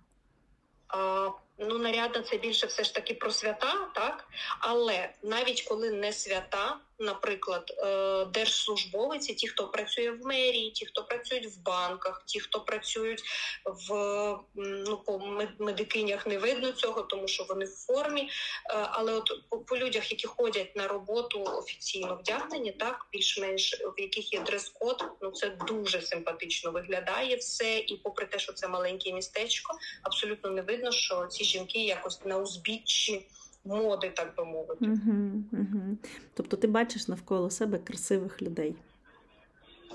А, 0.88 1.29
Ну, 1.60 1.77
нарядна 1.77 2.21
це 2.21 2.38
більше 2.38 2.67
все 2.67 2.83
ж 2.83 2.93
таки 2.93 3.13
про 3.13 3.31
свята, 3.31 3.89
так 3.95 4.27
але 4.60 5.10
навіть 5.23 5.62
коли 5.62 5.91
не 5.91 6.13
свята, 6.13 6.77
наприклад, 6.99 7.73
е, 7.77 8.25
держслужбовиці, 8.25 9.33
ті, 9.33 9.47
хто 9.47 9.67
працює 9.67 10.12
в 10.12 10.25
мерії, 10.25 10.71
ті, 10.71 10.86
хто 10.86 11.03
працюють 11.03 11.45
в 11.45 11.62
банках, 11.62 12.23
ті, 12.25 12.39
хто 12.39 12.62
працюють 12.62 13.23
в 13.65 13.93
ну 14.55 14.97
по 15.05 15.19
медикинях, 15.60 16.27
не 16.27 16.38
видно 16.38 16.71
цього, 16.71 17.01
тому 17.01 17.27
що 17.27 17.43
вони 17.43 17.65
в 17.65 17.75
формі. 17.75 18.21
Е, 18.21 18.27
але 18.69 19.13
от 19.13 19.31
по, 19.49 19.60
по 19.60 19.77
людях, 19.77 20.12
які 20.12 20.27
ходять 20.27 20.75
на 20.75 20.88
роботу 20.88 21.43
офіційно 21.43 22.15
вдягнені, 22.15 22.71
так 22.71 23.07
більш-менш 23.12 23.81
в 23.97 24.01
яких 24.01 24.33
є 24.33 24.39
дрес-код, 24.39 25.03
ну 25.21 25.31
це 25.31 25.49
дуже 25.49 26.01
симпатично 26.01 26.71
виглядає 26.71 27.36
все. 27.36 27.77
І, 27.77 27.99
попри 28.03 28.25
те, 28.25 28.39
що 28.39 28.53
це 28.53 28.67
маленьке 28.67 29.13
містечко, 29.13 29.73
абсолютно 30.03 30.49
не 30.49 30.62
видно, 30.62 30.91
що 30.91 31.27
ці 31.27 31.43
жінки 31.43 31.79
якось 31.79 32.25
на 32.25 32.38
узбіччі 32.38 33.27
моди, 33.67 34.10
так 34.15 34.34
би 34.38 34.45
мовити. 34.45 34.86
Угу, 34.86 35.43
угу. 35.51 35.97
Тобто 36.34 36.58
ти 36.58 36.67
бачиш 36.67 37.08
навколо 37.08 37.49
себе 37.49 37.77
красивих 37.77 38.41
людей. 38.41 38.75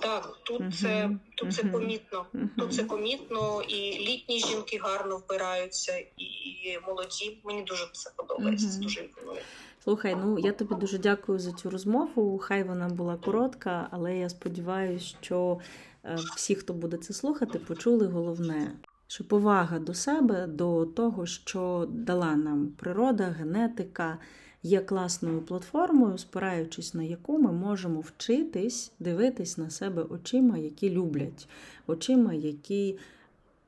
Так, 0.01 0.39
тут 0.43 0.61
uh 0.61 0.73
це 0.73 1.11
тут 1.35 1.49
uh 1.49 1.53
це 1.53 1.65
помітно. 1.65 2.27
uh 2.35 2.49
Тут 2.59 2.75
це 2.75 2.85
помітно, 2.85 3.63
і 3.63 3.99
літні 3.99 4.41
жінки 4.41 4.79
гарно 4.83 5.17
вбираються, 5.17 5.99
і 6.17 6.79
молоді. 6.87 7.39
Мені 7.45 7.63
дуже 7.63 7.89
це 7.93 8.11
подобається. 8.17 8.69
Це 8.69 8.81
дуже 8.81 9.01
імпонує. 9.01 9.43
Слухай, 9.85 10.17
ну 10.17 10.39
я 10.39 10.53
тобі 10.53 10.75
дуже 10.75 10.99
дякую 10.99 11.39
за 11.39 11.53
цю 11.53 11.71
розмову. 11.71 12.39
Хай 12.39 12.63
вона 12.63 12.89
була 12.89 13.17
коротка, 13.17 13.89
але 13.91 14.17
я 14.17 14.29
сподіваюся, 14.29 15.17
що 15.21 15.59
е, 16.05 16.19
всі, 16.37 16.55
хто 16.55 16.73
буде 16.73 16.97
це 16.97 17.15
слухати, 17.15 17.59
почули 17.59 18.07
головне 18.07 18.73
що 19.13 19.25
повага 19.25 19.79
до 19.79 19.95
себе, 19.95 20.47
до 20.47 20.87
того, 20.87 21.27
що 21.27 21.89
дала 21.91 22.37
нам 22.37 22.69
природа, 22.69 23.25
генетика, 23.25 24.19
є 24.63 24.81
класною 24.81 25.43
платформою, 25.43 26.19
спираючись 26.19 26.95
на 26.95 27.03
яку 27.03 27.39
ми 27.39 27.53
можемо 27.53 28.01
вчитись 28.01 28.93
дивитись 28.99 29.59
на 29.59 29.71
себе 29.71 30.03
очима, 30.03 30.59
які 30.59 30.91
люблять, 30.91 31.49
очима, 31.87 32.35
які 32.35 32.99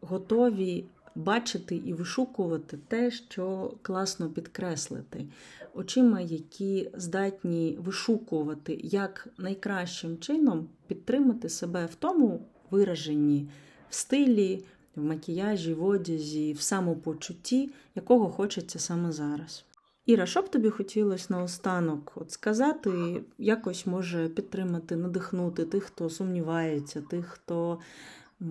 готові 0.01 0.85
бачити 1.15 1.77
і 1.77 1.93
вишукувати 1.93 2.79
те, 2.89 3.11
що 3.11 3.75
класно 3.83 4.31
підкреслити, 4.31 5.27
очима, 5.75 6.21
які 6.21 6.91
здатні 6.95 7.79
вишукувати, 7.81 8.81
як 8.83 9.29
найкращим 9.39 10.19
чином 10.19 10.69
підтримати 10.87 11.49
себе 11.49 11.87
в 11.87 11.95
тому 11.95 12.41
вираженні, 12.71 13.49
в 13.91 13.95
стилі 13.95 14.65
в 14.97 15.05
макіяжі, 15.05 15.75
в 15.75 15.85
одязі, 15.85 16.53
в 16.53 16.61
самопочутті, 16.61 17.71
якого 17.95 18.29
хочеться 18.29 18.79
саме 18.79 19.13
зараз. 19.13 19.65
Іра, 20.07 20.27
що 20.27 20.43
б 20.43 20.51
тобі 20.51 20.71
хотілося 20.71 21.27
наостанок 21.29 22.13
от 22.15 22.31
сказати, 22.31 23.23
якось 23.39 23.87
може 23.87 24.29
підтримати, 24.29 24.97
надихнути 24.97 25.65
тих, 25.65 25.85
хто 25.85 26.11
сумнівається, 26.11 27.03
тих, 27.03 27.27
хто 27.27 27.79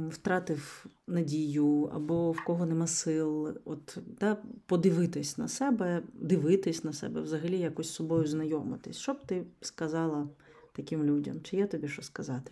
втратив 0.09 0.85
надію, 1.07 1.91
або 1.93 2.31
в 2.31 2.43
кого 2.43 2.65
нема 2.65 2.87
сил, 2.87 3.57
от 3.65 3.97
да, 4.19 4.37
подивитись 4.65 5.37
на 5.37 5.47
себе, 5.47 6.03
дивитись 6.13 6.83
на 6.83 6.93
себе, 6.93 7.21
взагалі 7.21 7.59
якось 7.59 7.87
з 7.87 7.93
собою 7.93 8.27
знайомитись. 8.27 8.97
Що 8.97 9.13
б 9.13 9.25
ти 9.25 9.43
сказала 9.61 10.27
таким 10.75 11.03
людям? 11.03 11.41
Чи 11.41 11.57
є 11.57 11.67
тобі 11.67 11.87
що 11.87 12.01
сказати? 12.01 12.51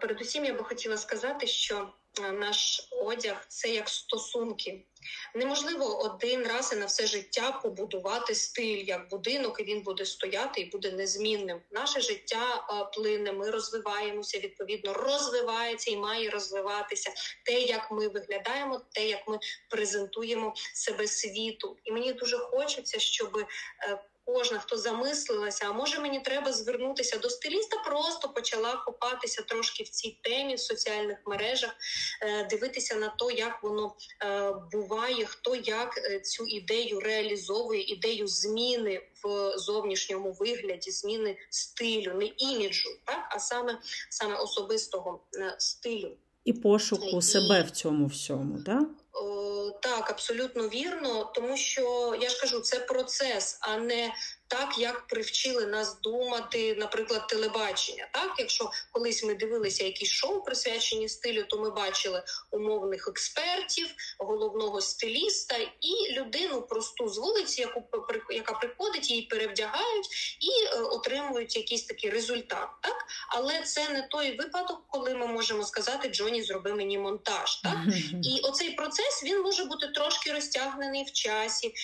Передусім, 0.00 0.44
я 0.44 0.54
би 0.54 0.64
хотіла 0.64 0.96
сказати, 0.96 1.46
що 1.46 1.92
наш 2.32 2.88
одяг 2.90 3.44
це 3.48 3.68
як 3.68 3.88
стосунки. 3.88 4.84
Неможливо 5.34 5.98
один 5.98 6.46
раз 6.46 6.72
і 6.72 6.76
на 6.76 6.86
все 6.86 7.06
життя 7.06 7.60
побудувати 7.62 8.34
стиль 8.34 8.84
як 8.84 9.08
будинок, 9.08 9.60
і 9.60 9.64
він 9.64 9.82
буде 9.82 10.04
стояти 10.04 10.60
і 10.60 10.70
буде 10.70 10.92
незмінним. 10.92 11.60
Наше 11.70 12.00
життя 12.00 12.66
плине, 12.94 13.32
ми 13.32 13.50
розвиваємося, 13.50 14.38
відповідно, 14.38 14.92
розвивається 14.92 15.90
і 15.90 15.96
має 15.96 16.30
розвиватися 16.30 17.10
те, 17.46 17.60
як 17.60 17.90
ми 17.90 18.08
виглядаємо, 18.08 18.80
те, 18.92 19.08
як 19.08 19.28
ми 19.28 19.38
презентуємо 19.70 20.54
себе 20.74 21.06
світу. 21.06 21.76
І 21.84 21.92
мені 21.92 22.12
дуже 22.12 22.38
хочеться, 22.38 22.98
щоб 22.98 23.38
е, 23.38 23.46
кожна, 24.34 24.58
хто 24.58 24.76
замислилася, 24.76 25.66
а 25.68 25.72
може 25.72 26.00
мені 26.00 26.20
треба 26.20 26.52
звернутися 26.52 27.18
до 27.18 27.30
стиліста, 27.30 27.76
просто 27.86 28.28
почала 28.28 28.76
копатися 28.76 29.42
трошки 29.42 29.82
в 29.82 29.88
цій 29.88 30.20
темі 30.22 30.54
в 30.54 30.60
соціальних 30.60 31.18
мережах, 31.26 31.70
е, 32.22 32.44
дивитися 32.44 32.94
на 32.94 33.08
те, 33.08 33.34
як 33.34 33.62
воно 33.62 33.94
е, 34.22 34.52
буває, 34.72 35.24
хто 35.24 35.54
як 35.56 35.98
е, 35.98 36.20
цю 36.20 36.46
ідею 36.46 37.00
реалізовує, 37.00 37.82
ідею 37.82 38.26
зміни 38.26 39.02
в 39.24 39.52
зовнішньому 39.58 40.32
вигляді, 40.32 40.90
зміни 40.90 41.36
стилю, 41.50 42.14
не 42.14 42.26
іміджу, 42.26 42.90
так 43.04 43.28
а 43.30 43.38
саме 43.38 43.78
саме 44.10 44.36
особистого 44.36 45.20
стилю. 45.58 46.16
І 46.44 46.52
пошуку 46.52 47.18
і... 47.18 47.22
себе 47.22 47.62
в 47.62 47.70
цьому 47.70 48.06
всьому, 48.06 48.62
так? 48.62 48.88
Так, 49.82 50.10
абсолютно 50.10 50.68
вірно, 50.68 51.32
тому 51.34 51.56
що 51.56 52.16
я 52.20 52.28
ж 52.28 52.40
кажу, 52.40 52.60
це 52.60 52.78
процес, 52.80 53.58
а 53.60 53.76
не 53.76 54.12
так, 54.50 54.78
як 54.78 55.06
привчили 55.06 55.66
нас 55.66 56.00
думати, 56.00 56.76
наприклад, 56.78 57.26
телебачення. 57.26 58.08
Так, 58.12 58.34
якщо 58.38 58.70
колись 58.92 59.24
ми 59.24 59.34
дивилися 59.34 59.84
якісь 59.84 60.10
шоу 60.10 60.42
присвячені 60.42 61.08
стилю, 61.08 61.44
то 61.48 61.58
ми 61.58 61.70
бачили 61.70 62.22
умовних 62.50 63.08
експертів, 63.08 63.86
головного 64.18 64.80
стиліста 64.80 65.56
і 65.80 66.12
людину 66.12 66.62
просту 66.62 67.08
з 67.08 67.18
вулиці, 67.18 67.60
яку 67.60 67.84
яка 68.30 68.52
приходить, 68.52 69.10
її 69.10 69.22
перевдягають 69.22 70.08
і 70.40 70.76
е, 70.76 70.80
отримують 70.80 71.56
якийсь 71.56 71.84
такий 71.84 72.10
результат. 72.10 72.68
Так, 72.82 73.04
але 73.28 73.62
це 73.62 73.88
не 73.88 74.02
той 74.02 74.36
випадок, 74.36 74.82
коли 74.88 75.14
ми 75.14 75.26
можемо 75.26 75.64
сказати 75.64 76.08
Джоні, 76.08 76.42
зроби 76.42 76.74
мені 76.74 76.98
монтаж. 76.98 77.60
Так 77.62 77.78
і 78.22 78.40
оцей 78.40 78.70
процес 78.70 78.99
він 79.24 79.42
може 79.42 79.64
бути 79.64 79.88
трошки 79.88 80.32
розтягнений 80.32 81.04
в 81.04 81.12
часі. 81.12 81.74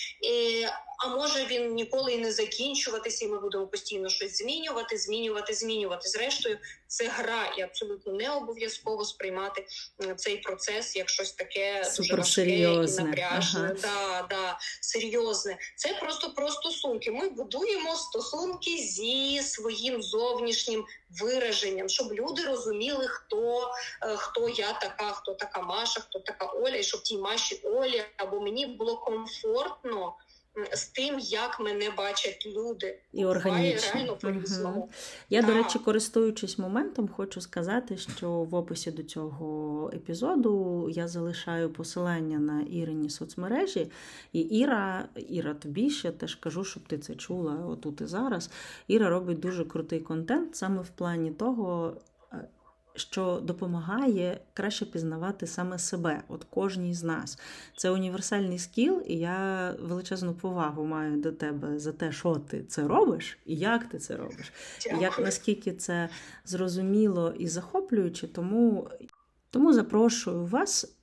А 0.97 1.07
може 1.07 1.45
він 1.45 1.73
ніколи 1.73 2.13
і 2.13 2.17
не 2.17 2.31
закінчуватися, 2.31 3.25
і 3.25 3.27
ми 3.27 3.39
будемо 3.39 3.67
постійно 3.67 4.09
щось 4.09 4.37
змінювати, 4.37 4.97
змінювати, 4.97 5.53
змінювати. 5.53 6.09
Зрештою, 6.09 6.57
це 6.87 7.07
гра, 7.07 7.53
і 7.57 7.61
абсолютно 7.61 8.13
не 8.13 8.31
обов'язково 8.31 9.05
сприймати 9.05 9.65
цей 10.15 10.37
процес 10.37 10.95
як 10.95 11.09
щось 11.09 11.31
таке 11.31 11.85
Супер 11.85 11.97
дуже 11.97 12.15
важке 12.15 12.59
і 12.59 13.03
напряжне. 13.03 13.59
Ага. 13.59 13.73
Да, 13.81 14.27
да, 14.29 14.57
серйозне. 14.81 15.57
Це 15.75 15.93
просто 15.93 16.33
про 16.33 16.49
стосунки. 16.51 17.11
Ми 17.11 17.29
будуємо 17.29 17.95
стосунки 17.95 18.77
зі 18.77 19.41
своїм 19.41 20.03
зовнішнім 20.03 20.85
вираженням, 21.09 21.89
щоб 21.89 22.13
люди 22.13 22.43
розуміли, 22.43 23.07
хто 23.07 23.71
е, 24.01 24.15
хто 24.17 24.49
я 24.49 24.73
така, 24.73 25.11
хто 25.11 25.33
така 25.33 25.61
Маша, 25.61 25.99
хто 25.99 26.19
така 26.19 26.45
Оля, 26.45 26.75
і 26.75 26.83
щоб 26.83 27.03
тій 27.03 27.17
Маші 27.17 27.61
Олі 27.63 28.03
або 28.17 28.41
мені 28.41 28.65
було 28.65 28.97
комфортно 28.97 30.15
з 30.73 30.87
тим, 30.87 31.19
як 31.19 31.59
мене 31.59 31.89
бачать 31.97 32.47
люди, 32.55 32.99
і 33.13 33.25
органічно. 33.25 34.17
Угу. 34.23 34.89
Я, 35.29 35.41
так. 35.41 35.49
до 35.49 35.55
речі, 35.55 35.79
користуючись 35.79 36.57
моментом, 36.57 37.07
хочу 37.07 37.41
сказати, 37.41 37.97
що 37.97 38.29
в 38.29 38.55
описі 38.55 38.91
до 38.91 39.03
цього 39.03 39.91
епізоду 39.93 40.87
я 40.91 41.07
залишаю 41.07 41.69
посилання 41.69 42.39
на 42.39 42.61
Ірині 42.61 43.09
соцмережі. 43.09 43.91
І 44.33 44.39
Іра, 44.39 45.09
Іра, 45.29 45.53
тобі 45.53 45.89
ще 45.89 46.11
теж 46.11 46.35
кажу, 46.35 46.63
щоб 46.63 46.83
ти 46.83 46.97
це 46.97 47.15
чула 47.15 47.55
отут 47.67 48.01
і 48.01 48.05
зараз. 48.05 48.49
Іра 48.87 49.09
робить 49.09 49.39
дуже 49.39 49.65
крутий 49.65 49.99
контент 49.99 50.55
саме 50.55 50.81
в 50.81 50.89
плані 50.89 51.31
того 51.31 51.93
що 52.99 53.41
допомагає 53.43 54.39
краще 54.53 54.85
пізнавати 54.85 55.47
саме 55.47 55.79
себе, 55.79 56.23
от 56.27 56.43
кожній 56.43 56.93
з 56.93 57.03
нас. 57.03 57.39
Це 57.77 57.89
універсальний 57.89 58.59
скіл, 58.59 59.03
і 59.07 59.17
я 59.17 59.71
величезну 59.81 60.33
повагу 60.33 60.85
маю 60.85 61.17
до 61.17 61.31
тебе 61.31 61.79
за 61.79 61.91
те, 61.91 62.11
що 62.11 62.35
ти 62.35 62.63
це 62.63 62.87
робиш 62.87 63.37
і 63.45 63.55
як 63.55 63.89
ти 63.89 63.97
це 63.97 64.17
робиш. 64.17 64.53
І 64.97 65.01
як 65.01 65.19
наскільки 65.19 65.73
це 65.73 66.09
зрозуміло 66.45 67.33
і 67.39 67.47
захоплююче, 67.47 68.27
тому, 68.27 68.89
тому 69.49 69.73
запрошую 69.73 70.45
вас. 70.45 70.93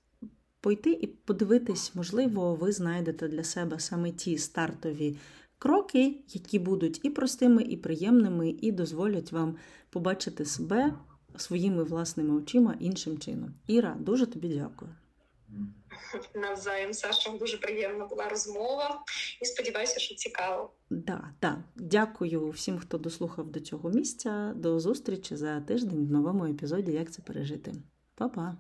Пойти 0.61 0.90
і 0.90 1.07
подивитись, 1.07 1.95
можливо, 1.95 2.55
ви 2.55 2.72
знайдете 2.72 3.28
для 3.28 3.45
себе 3.45 3.78
саме 3.80 4.11
ті 4.11 4.38
стартові 4.38 5.16
кроки, 5.59 6.20
які 6.28 6.59
будуть 6.59 7.01
і 7.03 7.11
простими, 7.11 7.62
і 7.62 7.76
приємними, 7.76 8.55
і 8.61 8.72
дозволять 8.72 9.32
вам 9.32 9.57
побачити 9.90 10.45
себе 10.45 10.95
своїми 11.37 11.85
власними 11.85 12.35
очима 12.35 12.76
іншим 12.80 13.18
чином. 13.18 13.55
Іра, 13.66 13.97
дуже 14.01 14.26
тобі 14.26 14.49
дякую. 14.49 14.91
Навзаєм, 16.35 16.93
Сашом 16.93 17.39
дуже 17.39 17.59
приємна 17.59 18.07
була 18.07 18.28
розмова 18.28 19.03
і 19.43 19.45
сподіваюся, 19.45 20.01
що 20.01 20.14
цікаво. 20.14 20.70
Да, 20.91 21.30
да. 21.41 21.64
Дякую 21.76 22.51
всім, 22.51 22.78
хто 22.78 22.99
дослухав 22.99 23.47
до 23.47 23.61
цього 23.61 23.91
місця. 23.91 24.53
До 24.57 24.80
зустрічі 24.80 25.37
за 25.37 25.61
тиждень 25.61 26.07
в 26.07 26.11
новому 26.11 26.45
епізоді 26.45 26.93
Як 26.93 27.12
це 27.12 27.22
пережити. 27.22 27.72
Па-па! 28.14 28.57